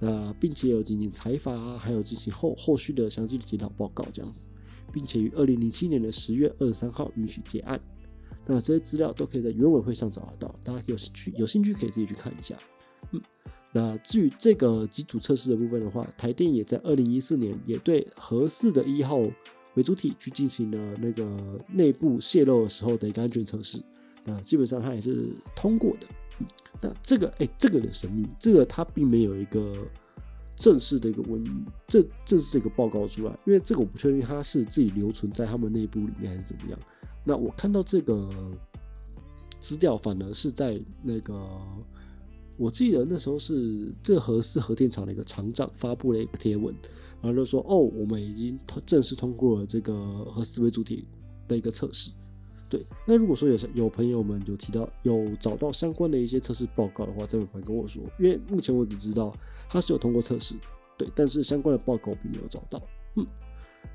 [0.00, 4.48] 那并且有进行采访，还有进行后后续的详细的检讨报告这样子，
[4.90, 7.78] 并且于二零零七年的十月二十三号允许结案。
[8.46, 12.58] 那这些资料都可以在原委会上找得到，大家有兴趣有兴趣可以自己去看一下。
[13.12, 13.20] 嗯，
[13.74, 19.20] 那至于这个机组测试的部分的话，台电也在二零一四年也对合适的一号
[19.74, 23.82] 为主体去进行了那个内部泄漏的时候的一个安全测试。
[24.24, 26.06] 那基本上它也是通过的。
[26.80, 29.86] 那这个哎，这个的神秘，这个它并没有一个
[30.56, 31.44] 正式的一个文，
[31.86, 36.78] 这正式的一个报告出来，因为这个我不确定它是自己留存在他们内部里面还是怎么样。
[37.22, 38.28] 那我看到这个
[39.60, 41.46] 资料，反而是在那个，
[42.56, 46.74] 我记得那时候是这核四核电厂的一个厂长发布了一个贴文，
[47.20, 51.06] 然后就说哦，我们已经正式通过了这个核四为主体
[51.48, 52.10] 的一个测试。
[52.68, 59.36] 对，那如果说有有朋友们有提到有找到相关的一些测试报告的话，再麻烦跟我说，因为目前我只知道
[59.68, 60.56] 它是有通过测试，
[60.98, 62.82] 对，但是相关的报告并没有找到。
[63.16, 63.26] 嗯，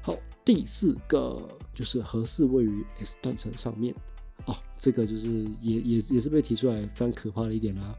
[0.01, 3.93] 好，第四个就是核四位于 S 断层上面，
[4.45, 5.29] 哦，这个就是
[5.61, 7.93] 也也也是被提出来非常可怕的一点啦。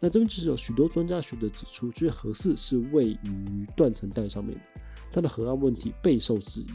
[0.00, 4.80] 那这边就是有许多专家学者指出，就是核四是位于断层带上面的，
[5.12, 6.66] 它的核安问题备受质疑。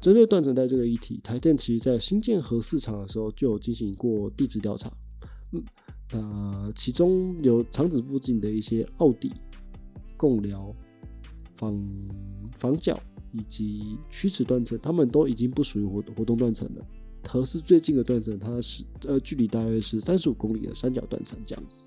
[0.00, 4.90] 针对断层带这个议题，台电其实在新建核四厂的时候就有进行过地质调查。
[5.52, 5.62] 嗯，
[6.12, 9.30] 那其中有厂址附近的一些奥底、
[10.16, 10.74] 贡寮、
[11.54, 11.86] 房
[12.56, 12.98] 房角
[13.32, 16.86] 以及屈尺断层，它们都已经不属于活活动断层了。
[17.28, 21.86] 核四最近的断层，它是呃距离大约是三十五公里的三角断层这样子。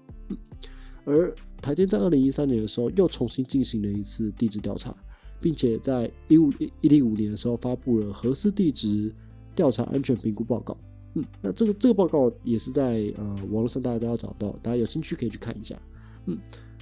[1.06, 4.96] 而台电在二零一三年的时候又重新进行了一次地质调查，
[5.42, 9.14] 并且在一五一零五年的时候发布了核四地质
[9.56, 10.78] 调查安全评估报告。
[11.16, 15.80] 嗯，那这个这个报告也是在呃网络上大家都要找到，大家有兴趣可以去看一下。
[16.26, 16.38] 嗯，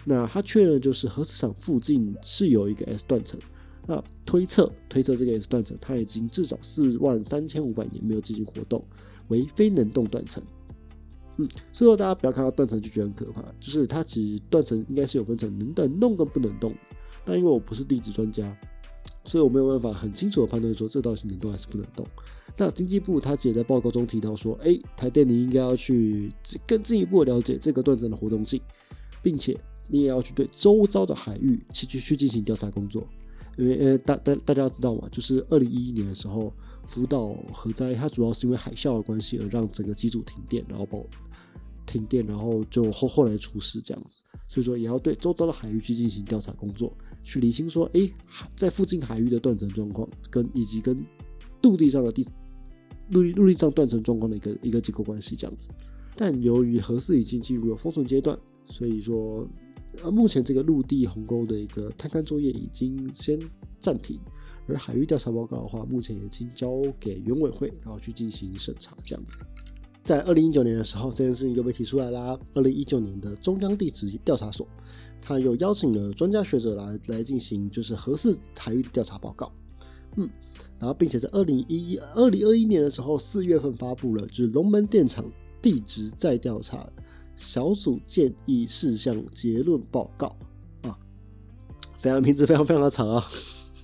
[0.06, 3.40] 那它确认就是核磁场附近是有一个 S 断层。
[3.88, 8.86] 那推测推测这个 S 断层，它已经至少四万三千五百年没有进行活动，
[9.28, 10.42] 为非能动断层。
[11.42, 16.76] 嗯，所以说大家不要看到断层就觉得很可怕，就是它其实断层应该是有分成能能动跟不能动。
[17.24, 18.58] 但因为我不是地质专家，
[19.24, 22.06] 所以我没有办法很清楚的判断说这到底能动还是不能动。
[22.58, 26.32] 那经济部它也在报告中提到说，哎，台电你应该要去
[26.68, 28.60] 更进一步了解这个断层的活动性，
[29.22, 33.08] 并且你也要去对周遭的海域去去去进行调查工作。
[33.58, 36.54] 因为呃，大大大家知道嘛，就是二零一一年的时候，
[36.86, 41.06] 福岛核灾，它主要是因为海啸的关系而让整个机组停电，然后爆
[41.86, 44.20] 停电，然后就后后来出事这样子。
[44.48, 48.10] 所以说，也要对周遭的海域去进行调查工作，去理清说，哎，
[48.56, 51.06] 在附近海域的断层状况，跟以及跟
[51.62, 52.26] 陆地上的地
[53.10, 55.72] 陆陆地上断层状况的一个一个结构关系这样子。
[56.16, 59.46] 但由于核四已经进入了封存阶段，所以说。
[60.02, 63.40] 呃，目前这个陆地鸿沟的一个探勘作业已经先
[63.80, 64.20] 暂停，
[64.68, 68.96] 而海域调查报告的话，目前已经交给原委会，然后去进行审查。
[69.04, 69.44] 这样子，
[70.04, 72.40] 在二零一九年的时候，这件事情就被提出来啦。
[72.54, 74.66] 二零一九年的中央地质调查所，
[75.22, 79.52] 他又邀请了专家学者来来进行就是核四海域的调查报告。
[80.16, 80.30] 嗯，
[80.80, 85.30] 然后并且在二零一二零二一年的时候，四月份发布了就是龙门电厂
[85.62, 86.90] 地质再调查。
[87.42, 90.28] 小组建议事项结论报告
[90.84, 90.96] 啊，
[92.00, 93.26] 非常名字非常非常的长啊。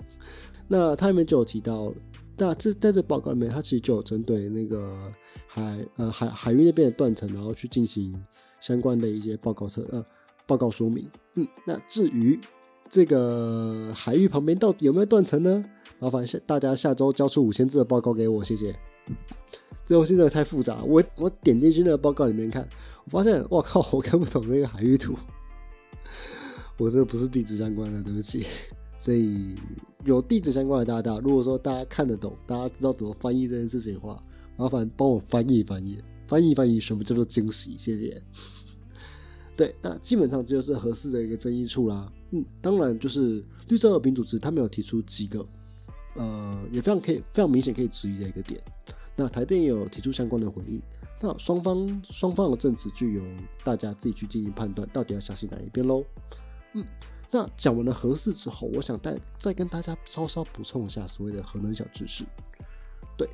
[0.70, 1.92] 那它里面就有提到，
[2.38, 4.96] 那这在这报告里面，它其实就有针对那个
[5.48, 8.14] 海呃海海域那边的断层，然后去进行
[8.60, 10.06] 相关的一些报告测呃
[10.46, 11.10] 报告说明。
[11.34, 12.40] 嗯，那至于
[12.88, 15.66] 这个海域旁边到底有没有断层呢？
[16.00, 18.76] 麻烦下大家下周交出五千字的报告给我，谢谢。
[19.86, 22.68] 这东西真的太复杂，我我点进去那个报告里面看，
[23.06, 25.16] 我发现我靠，我看不懂那个海域图，
[26.78, 28.46] 我这不是地质相关的，对不起。
[29.00, 29.56] 所以
[30.06, 34.22] 有地质相关的大大，如果说大家看得懂，大家知道怎么翻译这件事情的话，
[34.58, 38.22] 麻烦帮我翻译翻译，翻译翻译什么叫做惊喜，谢谢。
[39.56, 42.12] 对，那基本上这就是合适的一个争议处啦。
[42.32, 45.46] 嗯，当然就是绿色和平组织，他们有提出几个，
[46.16, 48.60] 呃，也非常可以非常明显可以质疑的一个点。
[49.20, 50.80] 那台电也有提出相关的回应，
[51.24, 53.24] 那双方双方的证词就由
[53.64, 56.04] 大家自己去进行判断，到底要相信哪一边喽？
[56.74, 56.86] 嗯，
[57.32, 62.24] 那讲完了核四之后，我想再再跟大家稍稍补充一下所谓的核能小知识。
[63.18, 63.28] 对，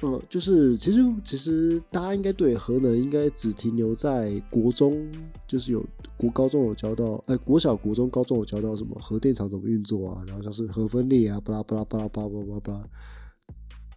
[0.00, 5.06] 呃，就是其实其实大家应该对核能应该只停留在国中，
[5.46, 5.84] 就是有
[6.16, 12.82] 国高中有教到，哎，国小、国中、高中有教到什么核电厂怎么运作啊，然后像是核分裂啊，巴拉巴拉巴拉巴拉巴拉巴拉。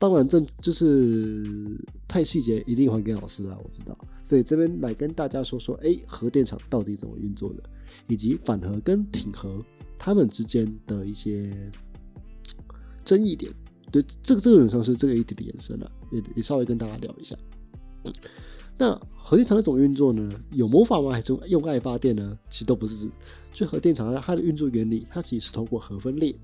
[0.02, 3.56] 当然，这就是太细节，一定还给老师啦。
[3.64, 7.62] 我知道，所以这边来跟大家说说，哎，核电厂到底怎么运作的，
[8.08, 9.64] 以及反核跟挺核
[10.00, 11.56] 它们之间的一些
[13.06, 13.54] 争议点。
[13.92, 17.38] 对，这个这个有算是这个议题的延伸了，也也稍微跟大家聊一下。
[18.80, 20.34] 那核电厂是怎么运作呢？
[20.50, 21.12] 有魔法吗？
[21.12, 22.36] 还是用爱发电呢？
[22.50, 23.08] 其实都不是。
[23.54, 26.36] 就核电厂它的运作原理，它其实是通过核分裂。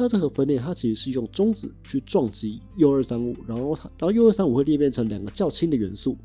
[0.00, 6.16] 那这核分裂，它其实是用中子去撞击铀二三五，然后它，然后铀二三五会裂变成两个较轻的元素，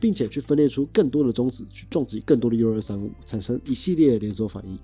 [0.00, 4.76] 并且去分裂出更多的中子去撞击更多的铀二三五，产生一系列的连锁反应。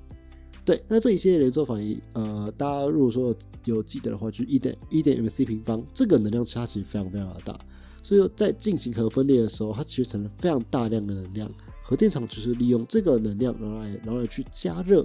[0.64, 7.58] 对，那这一系列连锁反应，呃，大家如果说有记得的话，就是一点一点 m c 平方，这个能量差其实非常非常的大，
[8.04, 11.50] 所以在进行核分裂的时候，它其实产生非常大量的能量。
[11.82, 15.04] 核电厂就是利用这个能量，然后来然后来去加热，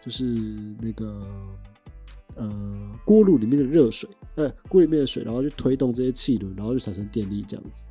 [0.00, 0.24] 就是
[0.80, 1.26] 那个。
[2.38, 7.88] 呃，锅炉里面的热水，呃，锅里面的水，然后去推动这些气轮，然后就产生电力这样子。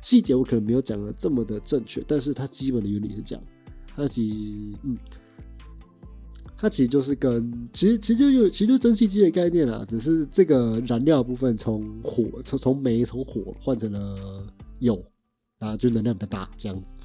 [0.00, 3.44] 细节我可能没有讲的这么的正确，但是它基本的原理是这样。
[3.94, 4.96] 它其实嗯，
[6.56, 14.46] 它其实就是跟其实其实就有其实就蒸汽机的概念啦，只是这个燃料部分从火从从煤从火换成了
[14.78, 15.04] 油，
[15.58, 16.96] 啊，就能量比较大这样子。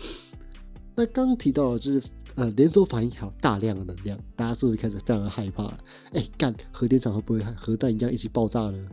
[0.95, 2.08] 那刚提到的就是。
[2.36, 5.67] 呃，连锁反应还有大量的能量，大家是不是开始非常的害怕？
[6.12, 8.89] 哎，干核电厂会不会和核弹一样一起爆炸呢？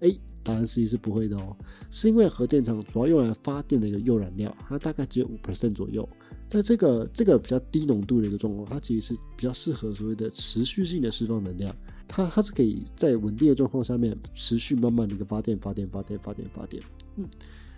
[0.00, 0.10] 哎，
[0.42, 1.56] 答案实际是不会的哦，
[1.88, 6.08] 是因为核电厂主要用来发电的一个铀燃料，它大概只有五 percent 左右。
[6.50, 11.72] 那这个这个比较低浓度的一个状况，它其实是比较适合所谓的持续性的释放能量，
[12.08, 16.82] 它它是可以在稳定的状况下面持续慢慢的一个发电发电发电发电发电，
[17.18, 17.28] 嗯，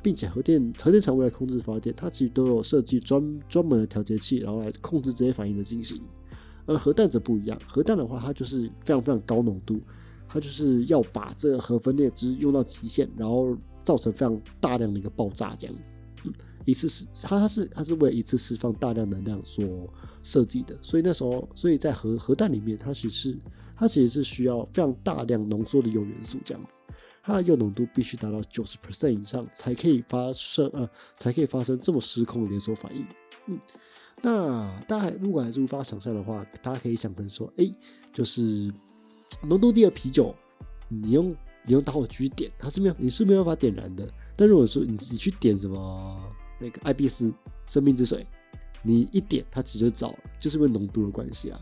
[0.02, 6.00] 并且核电核电厂为了控制发电，它其实都有设计专专门的调节器，然后来控制这些反应的进行。
[6.66, 9.80] 而核弹则不一样，核弹的话，它就是非常非常高浓度，
[10.28, 16.02] 它就是要把这个核分裂值用到极限，然后造成非常大量的一个爆炸这样子。
[16.24, 16.32] 嗯，
[16.64, 19.64] 一次是它它是它是为了一次释放大量能量所
[20.22, 23.38] 设计的，所以那时候所以在核核弹里面，它其实是
[23.82, 26.84] 它其实是需要非常大量浓缩的铀元素这样子，
[27.20, 33.04] 它的铀浓度必须达到九十 percent 以上才可以发生呃才可以发生这么失控的连锁反应。
[33.48, 33.58] 嗯，
[34.20, 37.68] 那大家如果还是无法想象的话，大家可以想成说，哎，
[38.12, 38.72] 就是
[39.42, 40.32] 浓度低的啤酒，
[40.88, 41.30] 你用
[41.66, 44.08] 你用打火机点，它是没有你是没有办法点燃的。
[44.36, 47.34] 但如果说你你去点什么那个艾必斯
[47.66, 48.24] 生命之水，
[48.84, 51.60] 你一点它其实就着了，就是因为浓度的关系啊。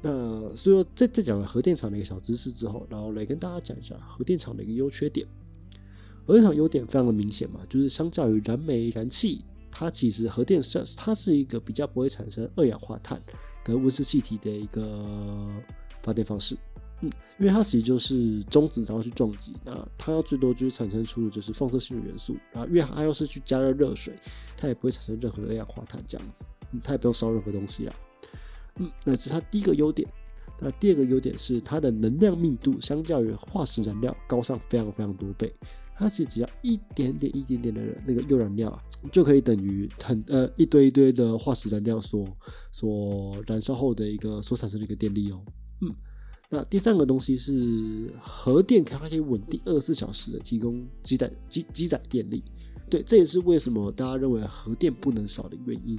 [0.00, 5.26] 那所以说在在讲了核电厂的一个小知识之后，然后来跟大家讲一下核电厂的一个优缺点。
[6.26, 13.22] 核电厂优点非常的明显嘛，就是相较于燃煤、燃气，它其实核电是它是一个比较不会产生二氧化碳
[13.64, 15.62] 跟温室气体的一个
[16.02, 16.56] 发电方式。
[17.00, 24.12] 嗯，因为它其实就是中子，然后去撞击，那它要最多就是产生出的就是放射性的元素，然后因为它要是去加热热水，
[24.56, 27.94] 它也不会产生任何二氧化碳这样子，嗯，它也不用烧任何东西啊，
[28.78, 30.08] 嗯，那是它第一个优点。
[30.60, 35.52] 那第二个优点是它的能量密度相较于化石燃料高上非常非常多倍，
[35.94, 42.26] 它其实只要一点点一点点的那个铀燃料啊，就可以等于很呃一堆一堆的化石燃料所
[42.72, 45.40] 所燃烧后的一个所产生的一个电力哦，
[45.82, 45.94] 嗯。
[46.50, 52.42] 那第三个东西是核电，它可以稳定二十四小时的提供积载积积载电力。
[52.88, 55.96] 对，这也是为什么大家认为核电不能少的原因，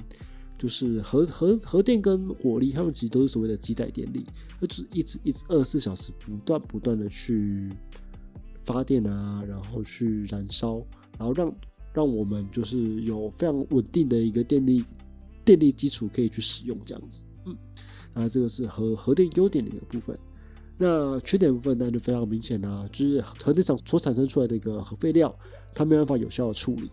[0.60, 4.26] 就是核核核电跟火力，它们其实都是所谓的积载电力，
[4.60, 7.72] 就是一直一直二十四小时不断不断的去
[8.62, 10.84] 发电啊，然后去燃烧，
[11.18, 11.54] 然后让
[11.94, 14.84] 让我们就是有非常稳定的一个电力
[15.46, 17.24] 电力基础可以去使用这样子。
[17.46, 17.56] 嗯，
[18.12, 20.14] 那这个是核核电优点的一个部分。
[20.76, 25.34] 那缺点部分那就非常明显啦，就是核电厂所产生出来的一个核废料，
[25.74, 26.90] 它没办法有效的处理。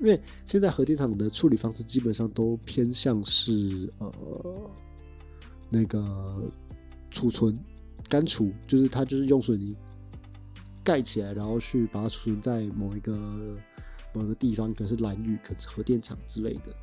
[0.00, 4.12] 因为现在核电厂的处理方式基本上都偏向是呃
[5.68, 6.50] 那个
[7.10, 7.58] 储存
[8.08, 9.76] 干储，就是它就是用水泥
[10.82, 13.16] 盖起来，然后去把它储存在某一个
[14.14, 16.74] 某一个地方，可是蓝屿，可是核电厂之类的。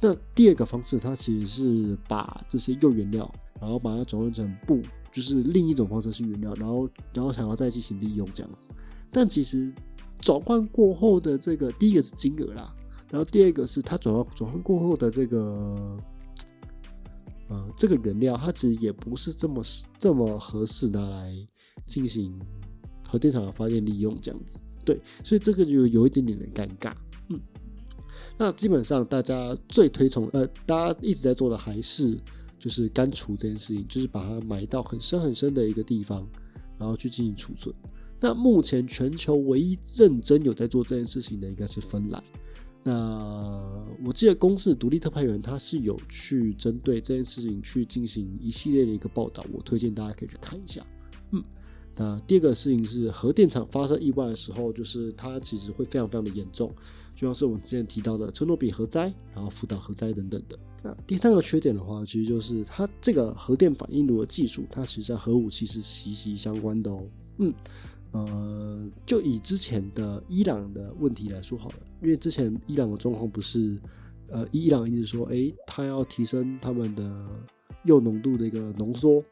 [0.00, 3.32] 那第二个方式，它其实是把这些铀原料。
[3.58, 8.70] 然后把它转换成布，就是另一种方式是原料，然后然后想要再进行利用这样子。
[9.10, 9.72] 但其实
[10.20, 12.74] 转换过后的这个，第一个是金额啦，
[13.10, 15.98] 然后第二个是它转换转换过后的这个，
[17.48, 19.62] 呃，这个原料它其实也不是这么
[19.98, 21.32] 这么合适拿来
[21.84, 22.38] 进行
[23.08, 24.60] 核电厂的发电利用这样子。
[24.84, 26.94] 对，所以这个就有一点点的尴尬。
[27.28, 27.40] 嗯，
[28.36, 32.18] 那基本上大家最推崇，呃，大家一直在做的还是。
[32.58, 36.26] 就是干储这件事情，就是把它埋到很深很深的一个地方，
[36.78, 37.72] 然后去进行储存。
[38.20, 42.22] 那目前全球唯一认真有在做这件事情的，应该是芬兰。
[42.82, 50.86] 那我记得公司独立特派员他是有去针对这件事情去进行一系列的一个报道，我推荐大家可以去看一下。
[51.32, 51.42] 嗯，
[51.96, 56.72] 那第二个事情是核电厂发生意外的时候，就是它其实会非常非常的严重，
[57.16, 60.56] 就像是我们之前提到的车诺比核灾，然后福岛核灾等等的。
[60.84, 67.02] 那第三个缺点的话，其实就是它这个核电反应炉的技术，它其实和武器是息息相关的哦。
[67.38, 67.52] 嗯，
[68.12, 73.78] 呃，就以之前的伊朗的问题来说好了，因为之前伊朗的状况不是，
[74.28, 77.26] 呃，伊朗一直说，哎，他要提升他们的
[77.84, 79.22] 铀浓度的一个浓缩，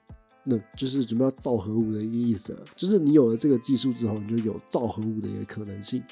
[0.44, 6.02] 那就是准备要造核武的一个意思，就是你有了这个技术之后，你就有造核武的一个可能性。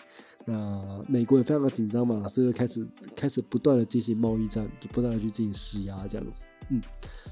[0.45, 6.83] 那美国也非常紧张嘛，所以就开始开始不断的进行贸易战，就不断的去进行施压这样子，嗯，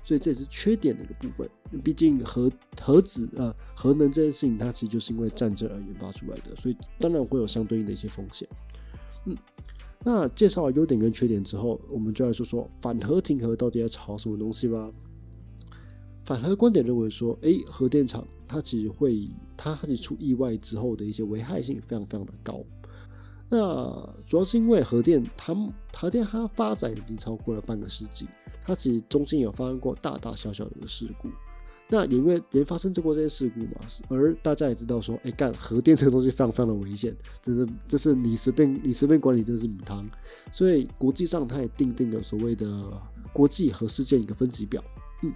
[0.05, 1.49] 所以这也是缺点的一个部分。
[1.85, 8.49] 毕竟核核子呃核能这件事情，它其实就是因为战争而研发出来的，所以当然会有相对应的一些风险。
[9.27, 9.37] 嗯，
[10.03, 14.91] 那介绍了优点跟缺点之后，我们就来说说反核停核到底在炒什么东西吧。
[16.25, 22.65] 反核观点认为说，哎，核电厂它其实会它开始出意外之后的一些危害性非常非常的高。
[23.51, 25.55] 那主要是因为核电，它
[25.93, 28.27] 核电它发展已经超过了半个世纪，
[28.63, 31.29] 它其实中间有发生过大大小小的事故。
[31.93, 40.09] 那也因为也发生过这些事故嘛，而大家也知道说，哎，干核电这个东西非常非常的危险，这是这是你随便你随便管理，这是母汤。
[40.53, 42.69] 所以国际上它也定定了所谓的
[43.33, 44.81] 国际核事件一个分级表。
[45.25, 45.33] 嗯，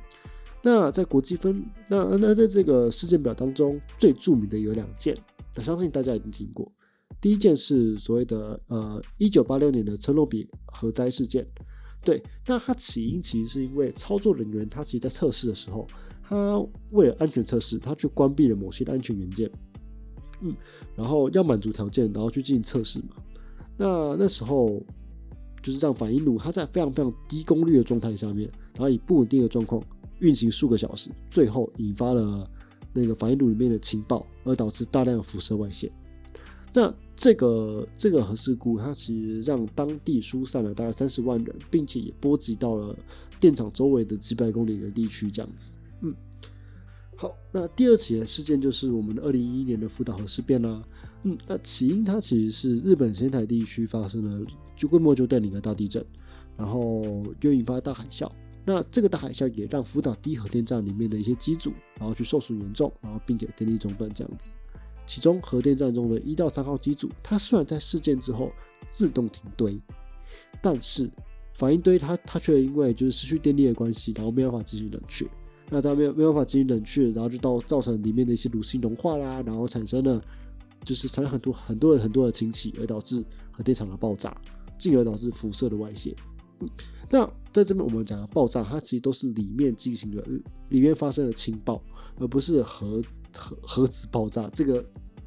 [0.62, 5.12] 那在国际分那那在这个事件表当中，最著名的有两件，
[5.56, 6.70] 我相信大家已经听过。
[7.24, 11.46] 第一件是所谓的呃一九八六年的车诺比核灾事件。
[12.04, 15.88] 对，那它起因其实是因为操作人员他其实在测试的时候。
[16.22, 16.58] 他
[16.90, 19.50] 为了安全测试，他去关闭了某些的安全元件，
[20.42, 20.54] 嗯，
[20.96, 23.16] 然后要满足条件，然后去进行测试嘛。
[23.76, 24.82] 那那时候
[25.62, 29.82] 就是让反应炉它在非常非常低功率的状态下面，然后以不稳定的状况
[30.20, 32.46] 运行数个小时，最后引发了
[32.94, 35.90] 那个反应炉里面的情报，而导致大量的辐射外泄。
[36.74, 42.94] 那这个这个核事故，它其实让当地疏散了大概三十万人，并且也波及到了
[43.38, 45.76] 电厂周围的几百公里的地区，这样子。
[46.02, 46.12] 嗯，
[47.16, 50.82] 好，那第二起的事件就是我们的二零一一年的福岛核事变啦。
[51.22, 54.46] 嗯，那起因它其实是日本仙台地区发生了
[54.76, 56.04] 就规模就带领的大地震，
[56.56, 58.28] 然后又引发大海啸。
[58.66, 64.50] 那这个大海啸也让福岛第一核电站里面的一些机组，然后去受损严重，然后并且电力中断这样子。
[65.06, 68.50] 其中核电站中的一到三号机组，它虽然在事件之后
[68.88, 69.80] 自动停堆，
[70.62, 71.10] 但是
[71.54, 75.26] 反应堆它它却因为就是失去电力的关系，然后没有办法进行冷却。
[75.70, 80.22] 那它没有没有办法进行冷却，然后就到造成里面的一些卤性融化啦，然后产生了
[80.84, 84.36] 就是产生很多很多的很多的氢气，而导致核电厂的爆炸，
[84.78, 86.14] 进而导致辐射的外泄。
[87.10, 90.24] 那在这边我们讲的爆炸，它其实都是里面进行了
[90.68, 91.82] 里面发生了氢爆，
[92.18, 93.02] 而不是核
[93.36, 94.48] 核核子爆炸。
[94.54, 94.84] 这个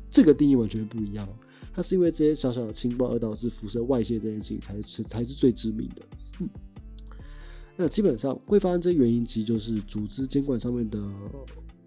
[0.10, 1.28] 这个定义完全不一样，
[1.74, 6.01] 它是因为这些小小的氢爆而导致辐射外泄这件事情才是才是最致命的。
[6.39, 6.49] 嗯。
[7.80, 10.99] 那基本上会发生这原因，其实就是组织监管上面的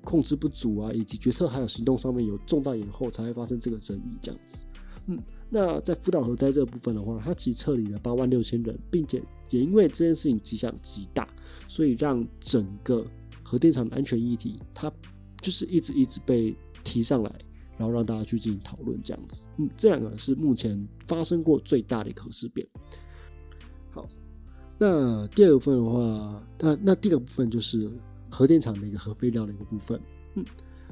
[0.05, 4.65] 控制不足啊，以及决策还有行动上面有重大延后，才会发生这个争议这样子。
[5.07, 5.19] 嗯，
[5.49, 11.29] 那在福岛核灾这个部分的话，它其实撤离了八万六千人，并且也因为这件事情影响极大，
[11.67, 13.05] 所以让整个
[13.43, 14.93] 核电厂的安全议题，它
[15.41, 17.33] 就是一直一直被提上来，
[17.77, 19.47] 然后让大家去进行讨论这样子。
[19.59, 22.67] 嗯，这两个是目前发生过最大的一个核事变。
[23.91, 24.09] 好。
[24.83, 27.87] 那第二部分的话，那那第二个部分就是
[28.31, 30.01] 核电厂的一个核废料的一个部分。
[30.37, 30.45] 嗯，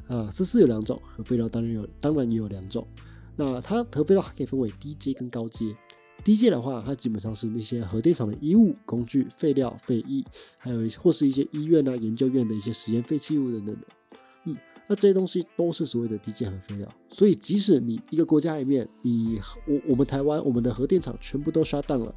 [0.08, 2.86] 啊，这是有两种核废料，当然有，当然也有两种。
[3.34, 5.74] 那它核废料还可以分为低阶跟高阶。
[6.22, 10.22] 低阶的话，它基本上是那些核电厂的衣物、工具、废料、废液，
[10.58, 13.86] 还有或是一些医院啊、研究院的一些实验废弃物等等的。
[14.88, 16.88] 那这些东西都是所谓的低阶核废料。
[17.08, 22.14] 所以，即使你一个国家里面，以我我们台湾，我们的核电厂全部都刷档了。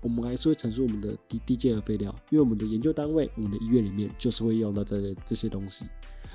[0.00, 5.84] 我们还是会陈述我们的低低阶核废料，因为我们的研究单位、我们的医院里面就是会用到这这些东西。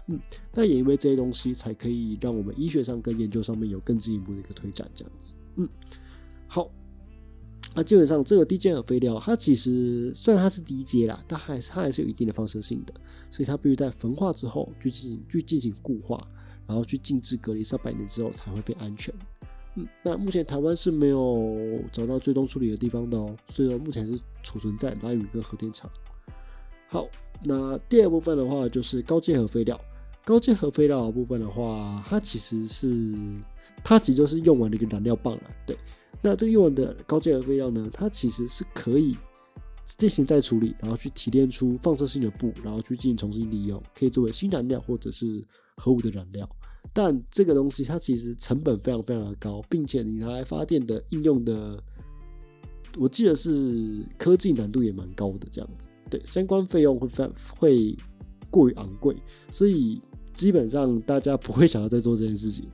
[0.08, 0.18] 嗯，
[0.54, 5.34] 那也因为这些东西，才可以让我们医学上跟研究上面有更进一步的一个推展，这样子。
[5.58, 5.68] 嗯，
[6.48, 6.72] 好，
[7.78, 12.94] 那基本上这个低阶核废料，它其实虽然它是低阶啦，但还是它还是有一定的放射性的，
[13.30, 16.20] 所以它必须在焚化之后去进行去进行固化，
[16.66, 19.14] 然后去静置隔离上百年之后才会变安全。
[19.76, 21.56] 嗯，那目前台湾是没有
[21.92, 25.88] 找到最终处理的地方的哦，所以目前是储存在南屿跟核电厂。
[26.88, 27.08] 好，
[27.44, 29.80] 那第二部分的话就是高阶核废料。
[30.26, 33.16] 高阶核废料的部分的话，它其实是
[33.84, 35.44] 它其实就是用完的一个燃料棒了。
[35.66, 35.78] 对，
[36.28, 39.16] 那这个用完的高阶核废料呢，它其实是可以
[39.86, 45.42] 进行再处理，然后去提炼出放射性的布，然后去进行重新利用，可以作为新燃料或者是
[45.78, 46.50] 核武的燃料。
[46.92, 51.82] 但这个东西它其实成本非常非常的高，并且你拿来发电的应用的，
[52.98, 55.88] 我记得是科技难度也蛮高的这样子。
[56.10, 57.98] 对，相关费用会非常会
[58.52, 59.16] 过于昂贵，
[59.50, 60.02] 所以
[60.38, 62.70] 基本上大家不会想要再做这件事情。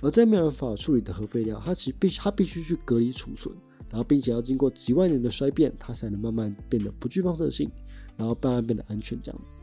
[0.00, 3.52] 而在没办法处理的核废料，它其实必须它必须去隔离储存，
[3.88, 7.68] 然后并且要经过几万年的衰变，它才能慢慢变得不具放射性，
[8.16, 9.58] 然后慢慢变得安全这样子。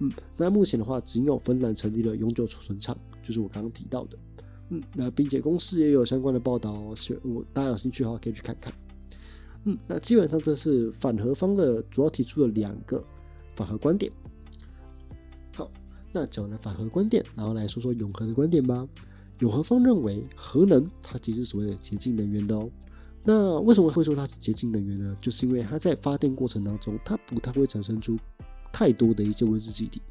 [0.00, 4.18] 嗯，那目前的话，仅有芬兰成立了永久储存厂，就是我刚刚提到的。
[4.70, 6.72] 嗯，那并且公司也有相关的报道，
[7.22, 8.74] 我大家有兴趣的话可以去看看。
[9.66, 13.00] 嗯，那基本上这是反核方的主要提出的两个
[13.54, 14.10] 反核观点。
[16.16, 18.88] 那讲了反核观点，然后来说说永和的观点吧。
[19.40, 22.70] 永和方认为，核能它其实所谓的洁净能源的哦。
[23.22, 25.14] 那为什么会说它是洁净能源呢？
[25.20, 28.16] 就是因为它在发电过程当中，它不太会产生出。
[28.72, 30.02] 太多的一些温室气体，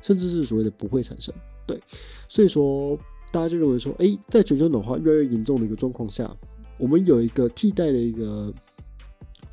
[0.00, 1.34] 甚至是所谓的不会产生。
[1.66, 1.82] 对，
[2.28, 2.96] 所以说
[3.32, 6.32] 大家就认为说，哎，在全球暖化越来越严重的一个状况下，
[6.78, 8.52] 我们有一个替代的一个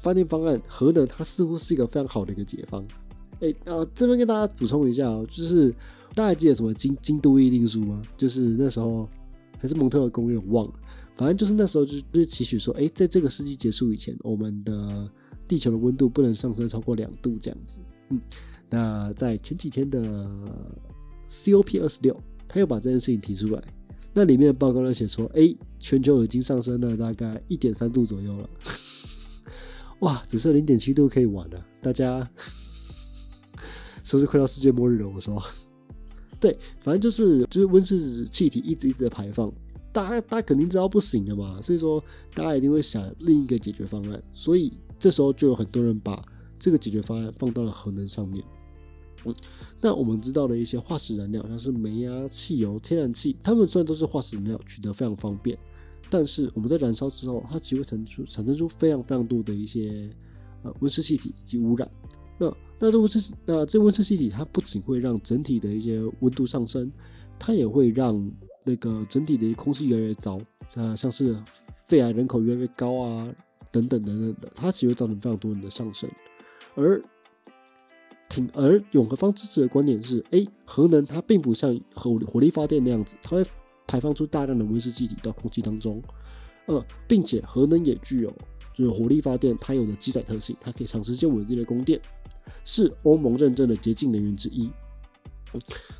[0.03, 2.86] 发电方案，核能它似乎是一个非常好的一个解方。
[3.39, 5.74] 哎，啊，这边跟大家补充一下哦，就是
[6.20, 8.03] 大家记得什么京京都议定书吗？
[8.17, 9.07] 就是那时候
[9.57, 10.74] 还是蒙特勒公约，我忘了。
[11.15, 15.09] 反正就是那时候就就是期许说，哎，在这个世纪结束以前，我们的
[15.47, 17.80] 地球的温度不能上升超过两度这样子。
[18.09, 18.20] 嗯，
[18.70, 20.30] 那在前几天的
[21.30, 23.63] COP 二十六，他又把这件事情提出来。
[24.13, 28.49] 那里面的报告呢写说，哎，全球已经上升了大概一点三度左右了。
[29.99, 32.30] 哇，只剩零点七度可以玩了，大家
[34.03, 35.07] 是不是快到世界末日了？
[35.07, 35.41] 我说，
[36.40, 39.52] 对，反正就是就是温室气体一直一直的排放。
[39.92, 42.02] 大家，大家肯定知道不行的嘛，所以说
[42.34, 46.24] 大家一定会想另一个解决方案，所以这时候就有很多人把
[46.60, 48.44] 这个解决方案放到了核能上面。
[49.26, 49.36] 嗯，
[49.82, 55.58] 那我们知道的一些化石燃料，像是煤啊、汽油、天然气，它们虽然都是化石燃料，取得非常方便，
[56.10, 60.10] 但是我们在燃烧之后，它其实会产出产生出非常非常多的一些
[60.64, 61.90] 呃温室气体以及污染。
[62.38, 62.48] 那
[62.80, 66.91] 那这温室那这温室气体，它不仅会让整体的一些温度上升，
[67.38, 68.32] 它也会让
[68.63, 70.39] 那个整体的空气越来越糟，
[70.75, 71.36] 啊，像是
[71.73, 73.27] 肺癌人口越来越高啊，
[73.71, 76.09] 等等等等的，它其实会造成非常多人的上升。
[76.75, 77.01] 而
[78.30, 83.43] 挺而永和方支持的观点是，哎，核能它并不像核火力发电那样子，它会
[83.88, 86.01] 排放出大量的温室气体到空气当中，
[86.67, 88.32] 呃，并且核能也具有
[88.73, 91.99] 就是火力发电它有的机载特性，它可以长时间稳定的供电，
[92.64, 94.70] 是欧盟认证的洁净能源之一。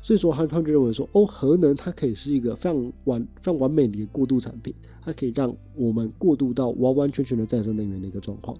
[0.00, 4.72] 所以说，他他们就认为说，哦，核能它可以是一个非常完、非常完美的一个过渡产品，
[5.02, 8.56] 它可以让我们过渡到完完全全的再生能源的一个状况。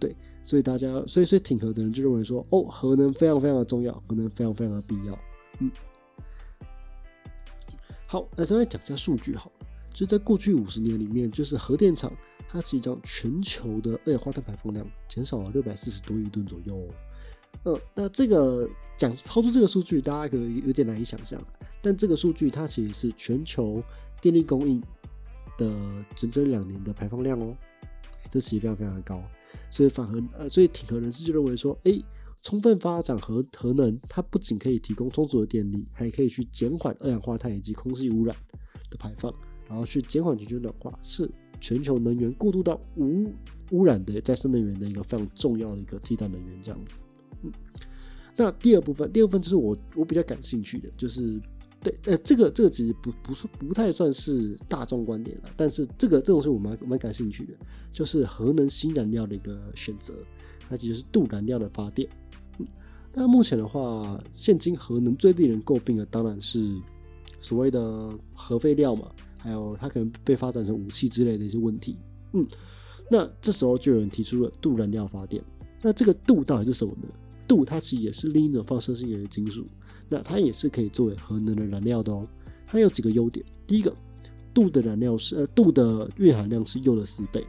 [0.00, 5.18] 对，所以大家，所以所以挺核的人就认为说，哦，核能非常非常的重要，核能非常非常的必要。
[5.60, 5.70] 嗯，
[8.06, 12.10] 好，那再来讲一下数据好了，就在过去五十年里面，就是核电厂
[12.48, 16.88] 它实际上全球的二氧化碳排放量减少了六百四十多亿吨左右。
[17.64, 21.40] 呃，那这个讲抛出这个数据，大家可能有点难以想象。
[21.80, 23.82] 但这个数据它其实是全球
[24.20, 24.80] 电力供应
[25.58, 27.56] 的整整两年的排放量哦，
[28.30, 29.22] 这其实非常非常的高。
[29.70, 31.92] 所以反核呃，所以挺核人士就认为说，哎，
[32.40, 38.34] 充分发展核核能，它不仅可以提供充足的电力，还可以去减缓二氧化碳以及空气污染
[38.90, 39.32] 的排放，
[39.68, 43.30] 然后去减缓全球暖化，是全球能源过渡到无
[43.70, 47.00] 污染的再生能源的一个非常重要的一个替代能源，这样子。
[47.42, 47.52] 嗯，
[48.36, 51.40] 那第二部分，第二部分就是我我比较感兴趣的，就是
[51.82, 57.54] 对，呃，这个这个其实不不是不太算是大众观点了，但是这个这种是我蛮蛮感兴趣的，
[57.92, 60.14] 就是核能新燃料的一个选择，
[60.68, 62.08] 它其实是度燃料的发电。
[62.58, 62.66] 嗯，
[63.12, 66.76] 那目前的话，现今核能最令人诟病的当然是
[67.40, 71.96] 所谓的核废料嘛，还有它可能被发展成武器之类的一些问题。
[72.32, 72.46] 嗯，
[73.10, 75.42] 那这时候就有人提出了度燃料发电，
[75.82, 77.08] 那这个度到底是什么呢？
[77.52, 79.66] 镀它其实也是另一种放射性的金属，
[80.08, 82.26] 那它也是可以作为核能的燃料的哦。
[82.66, 83.94] 它有几个优点：第一个，
[84.54, 87.42] 镀的燃料是呃镀的蕴含量是铀的四倍；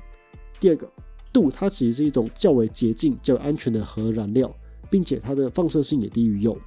[0.60, 0.92] 第二个，
[1.32, 4.54] 镀它其实是一种较为洁净、较为安全的核燃料，
[4.92, 6.58] 并且它的放射性也低于铀；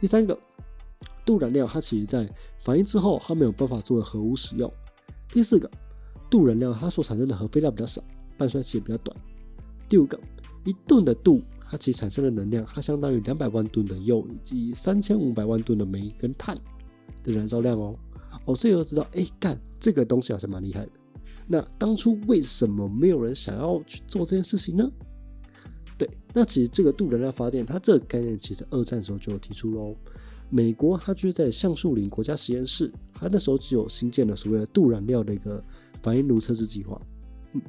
[0.00, 0.38] 第三个，
[1.24, 2.32] 镀燃料它其实在
[2.64, 4.70] 反应之后它没有办法作为核污使用；
[5.32, 5.68] 第四个，
[6.30, 8.00] 镀燃料它所产生的核废料比较少，
[8.36, 9.12] 半衰期也比较短；
[9.88, 10.16] 第五个，
[10.64, 11.42] 一吨的镀。
[11.70, 16.58] 它其实产生的能量，它相当于两百万吨的铀以及三千五百万吨的煤跟碳
[17.22, 17.94] 的燃烧量哦。
[18.46, 20.92] 哦，所以我知道，哎，干这个东西好像蛮厉害的。
[21.46, 24.90] 那当初为什么没有人想要去做这件事情呢？
[25.98, 29.94] 对，那其实这个度燃料发电，它这个概念其实二战时候就有提出喽。
[30.50, 35.62] 美国它就是在橡树林国家实验室，它那时候只有新建了所谓的度燃料的一个
[36.02, 36.98] 反应炉测试计划。
[37.52, 37.60] 嗯。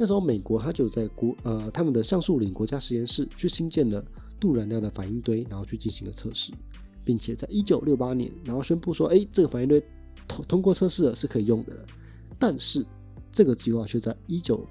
[0.00, 4.02] 那时候，美国它就在国呃他们的橡树岭国家实验室去新建了
[4.38, 6.52] 镀燃料的反应堆，然后去进行了测试，
[7.04, 9.82] 并且在一九六八年，然后宣布说，哎，这个反应堆
[10.28, 11.82] 通通过测试了，是可以用的了。
[12.38, 12.86] 但是
[13.32, 14.64] 这个计划却在一九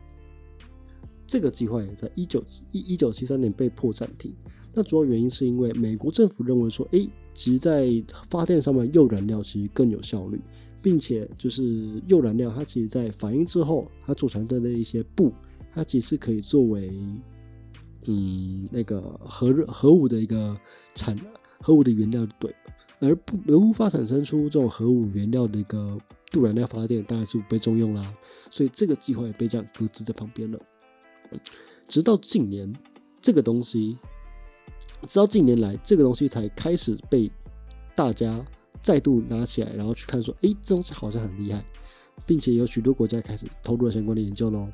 [1.28, 4.34] 这个计划也在一九一一九七三年被迫暂停。
[4.74, 7.92] 那主要原因是因为美国政府认为说，哎，其实在
[8.30, 10.40] 发电上面，铀燃料其实更有效率。
[10.88, 15.34] 并且就是铀燃料，它其实在反应之后，它组成的那一些布，
[15.74, 16.90] 它其实可以作为
[18.06, 20.58] 嗯那个核热核武的一个
[20.96, 21.14] 产
[21.60, 22.56] 核武的原料，对。
[23.02, 26.00] 而不而无法产生出这种核武原料的一个
[26.32, 28.16] 镀燃料发电，当然是不被重用啦。
[28.50, 30.58] 所以这个计划也被这样搁置在旁边了。
[31.90, 32.74] 直到近年，
[33.20, 33.98] 这个东西，
[35.06, 37.30] 直到近年来，这个东西才开始被
[37.94, 38.46] 大家。
[38.88, 41.62] 再度拿起来，然后去看，说，哎，这东西好像很厉害，
[42.26, 44.66] 并且有许多国家开始投入了相关的研究喽。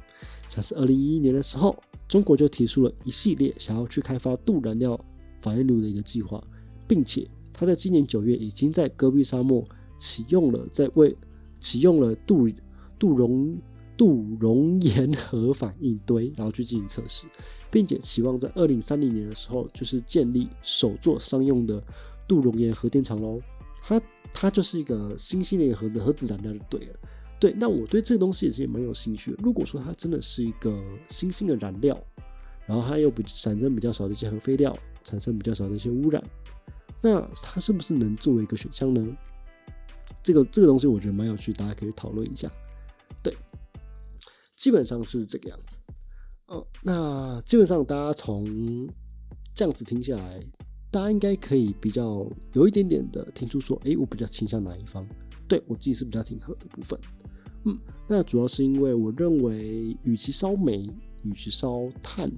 [0.47, 1.75] 像是二零一一年的时候，
[2.07, 5.03] 中国就提出了一系列想要去开发镀燃料
[5.41, 6.39] 反应炉的一个计划，
[6.87, 11.17] 并且他在今年九月已经在戈壁沙漠启用了在为
[11.59, 12.47] 启用了杜
[12.99, 13.57] 杜熔
[13.97, 17.25] 杜熔岩核反应堆，然后去进行测试，
[17.71, 21.83] 并且期望在二零三零年的时候，就是建立首座商用的
[22.27, 23.41] 杜熔岩核电厂喽。
[23.83, 24.01] 它
[24.33, 26.99] 它就是一个新兴的一个核核子燃料就对了。
[27.39, 29.35] 对，那我对这个东西也是蛮有兴趣。
[29.43, 32.01] 如果说它真的是一个新兴的燃料，
[32.65, 36.23] 然后它又比产生比较少的一些核废料，产生比较少的一些污染，
[37.01, 39.05] 那它是不是能作为一个选项呢？
[40.23, 42.49] 这个这个东西我觉得蛮有趣，大家可以讨论一下。
[43.21, 43.35] 对，
[44.55, 45.83] 基本上是这个样子。
[46.45, 48.87] 哦，那基本上大家从
[49.53, 50.41] 这样子听下来，
[50.93, 52.23] 大家应该可以比较
[52.53, 55.03] 有一点点的听出说，哎，我比较倾向哪一方？
[55.47, 56.99] 对我自己是比较挺核的部分。
[57.63, 57.75] 嗯，
[58.07, 60.87] 那主要是因为我认为，与其烧煤，
[61.23, 62.31] 与其烧碳，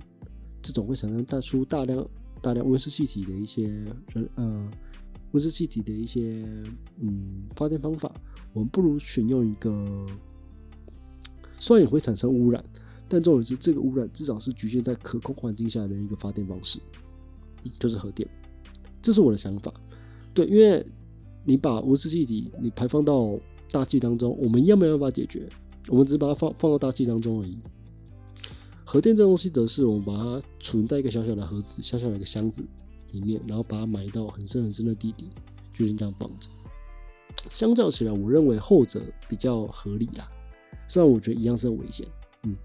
[0.62, 2.08] 这种会产生大出大量
[2.41, 3.68] 大量温室气体的一些
[4.14, 4.72] 人呃
[5.34, 6.47] 温室气体的一些
[7.01, 8.10] 嗯发电方法，
[8.53, 10.08] 我们不如选用一个
[11.51, 12.64] 虽然也会产生污染，
[13.10, 16.80] 但重点是这个污染至少是局限在可控环境下的一个发电方式，
[17.78, 18.26] 就是核电。
[19.06, 19.72] 这是我的想法。
[20.34, 20.84] 对，因为
[21.43, 23.39] 你把温室气体你排放到
[23.70, 25.47] 大气当中，我们一样没办法解决，
[25.89, 27.60] 我们只是把它放放到大气当中而已。
[28.84, 32.68] 核电这东西则是我们把它存在一个小小的盒子、小小的一个箱子
[33.12, 35.30] 里面，然后把它埋到很深很深的地底，
[35.72, 36.49] 就是这样放着。
[37.49, 38.99] 相较起来，我认为后者
[39.30, 40.28] 比较合理啦。
[40.88, 42.08] 虽然我觉得一样是很危险。
[42.43, 42.56] 嗯，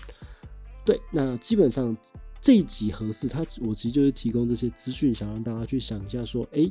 [0.87, 0.99] 对。
[1.13, 1.95] 那基本上
[2.41, 6.71] 这一集合适，它我其实就是提供这些资讯，想让大家去想一下，说，哎，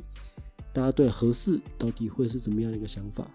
[0.72, 3.30] 大家对合适到底会是怎么样的一个想法？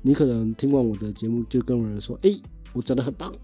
[0.00, 2.30] 你可能听完我的节目，就跟人说：“哎，
[2.72, 3.34] 我讲的很棒，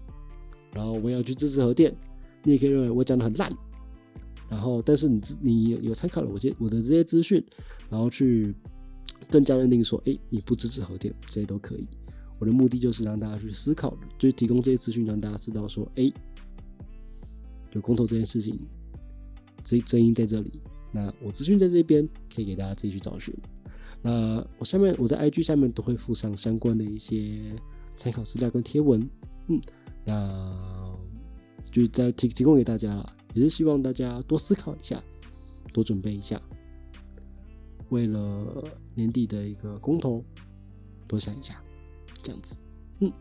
[0.73, 1.95] 然后我要去支持核电。”
[2.43, 3.51] 你也可以认为我讲的很烂，
[4.49, 7.43] 然后但是你你有参考了我这我的这些资讯，
[7.89, 8.55] 然后去
[9.29, 11.85] 更加认定说：“哎，你不支持核电，这些都可以。”
[12.39, 16.11] 我的目的就是让大家去思考，就提供这些资讯，让大家知道说：“哎，
[17.71, 18.59] 有公投这件事情，
[19.63, 20.61] 这争议在这里，
[20.91, 23.33] 那我资讯在这边，可以给大家自己去找寻。”
[24.03, 27.39] 那我下面我在 IG 下面都会附上相关的一些
[27.95, 29.07] 参考资料跟贴文，
[29.47, 29.61] 嗯，
[30.03, 30.97] 那
[31.69, 34.99] 就再提提供给大家了，也是希望大家多思考一下，
[35.71, 36.41] 多准备一下，
[37.89, 38.63] 为了
[38.95, 40.25] 年底的一个公投
[41.07, 41.61] 多想一下，
[42.23, 42.59] 这样子，
[43.01, 43.13] 嗯，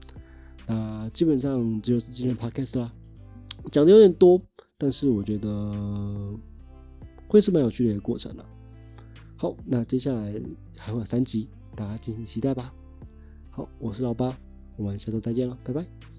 [0.67, 2.91] 那基本上就是今天 Podcast 啦，
[3.71, 4.41] 讲的有点多，
[4.79, 5.49] 但是我觉得
[7.29, 8.45] 会是蛮有趣的一个过程了。
[9.37, 10.35] 好，那接下来
[10.77, 12.75] 还会有三集，大家敬请期待吧。
[13.51, 14.39] 好，我是老八，
[14.77, 16.10] 我们下周再见了，拜拜。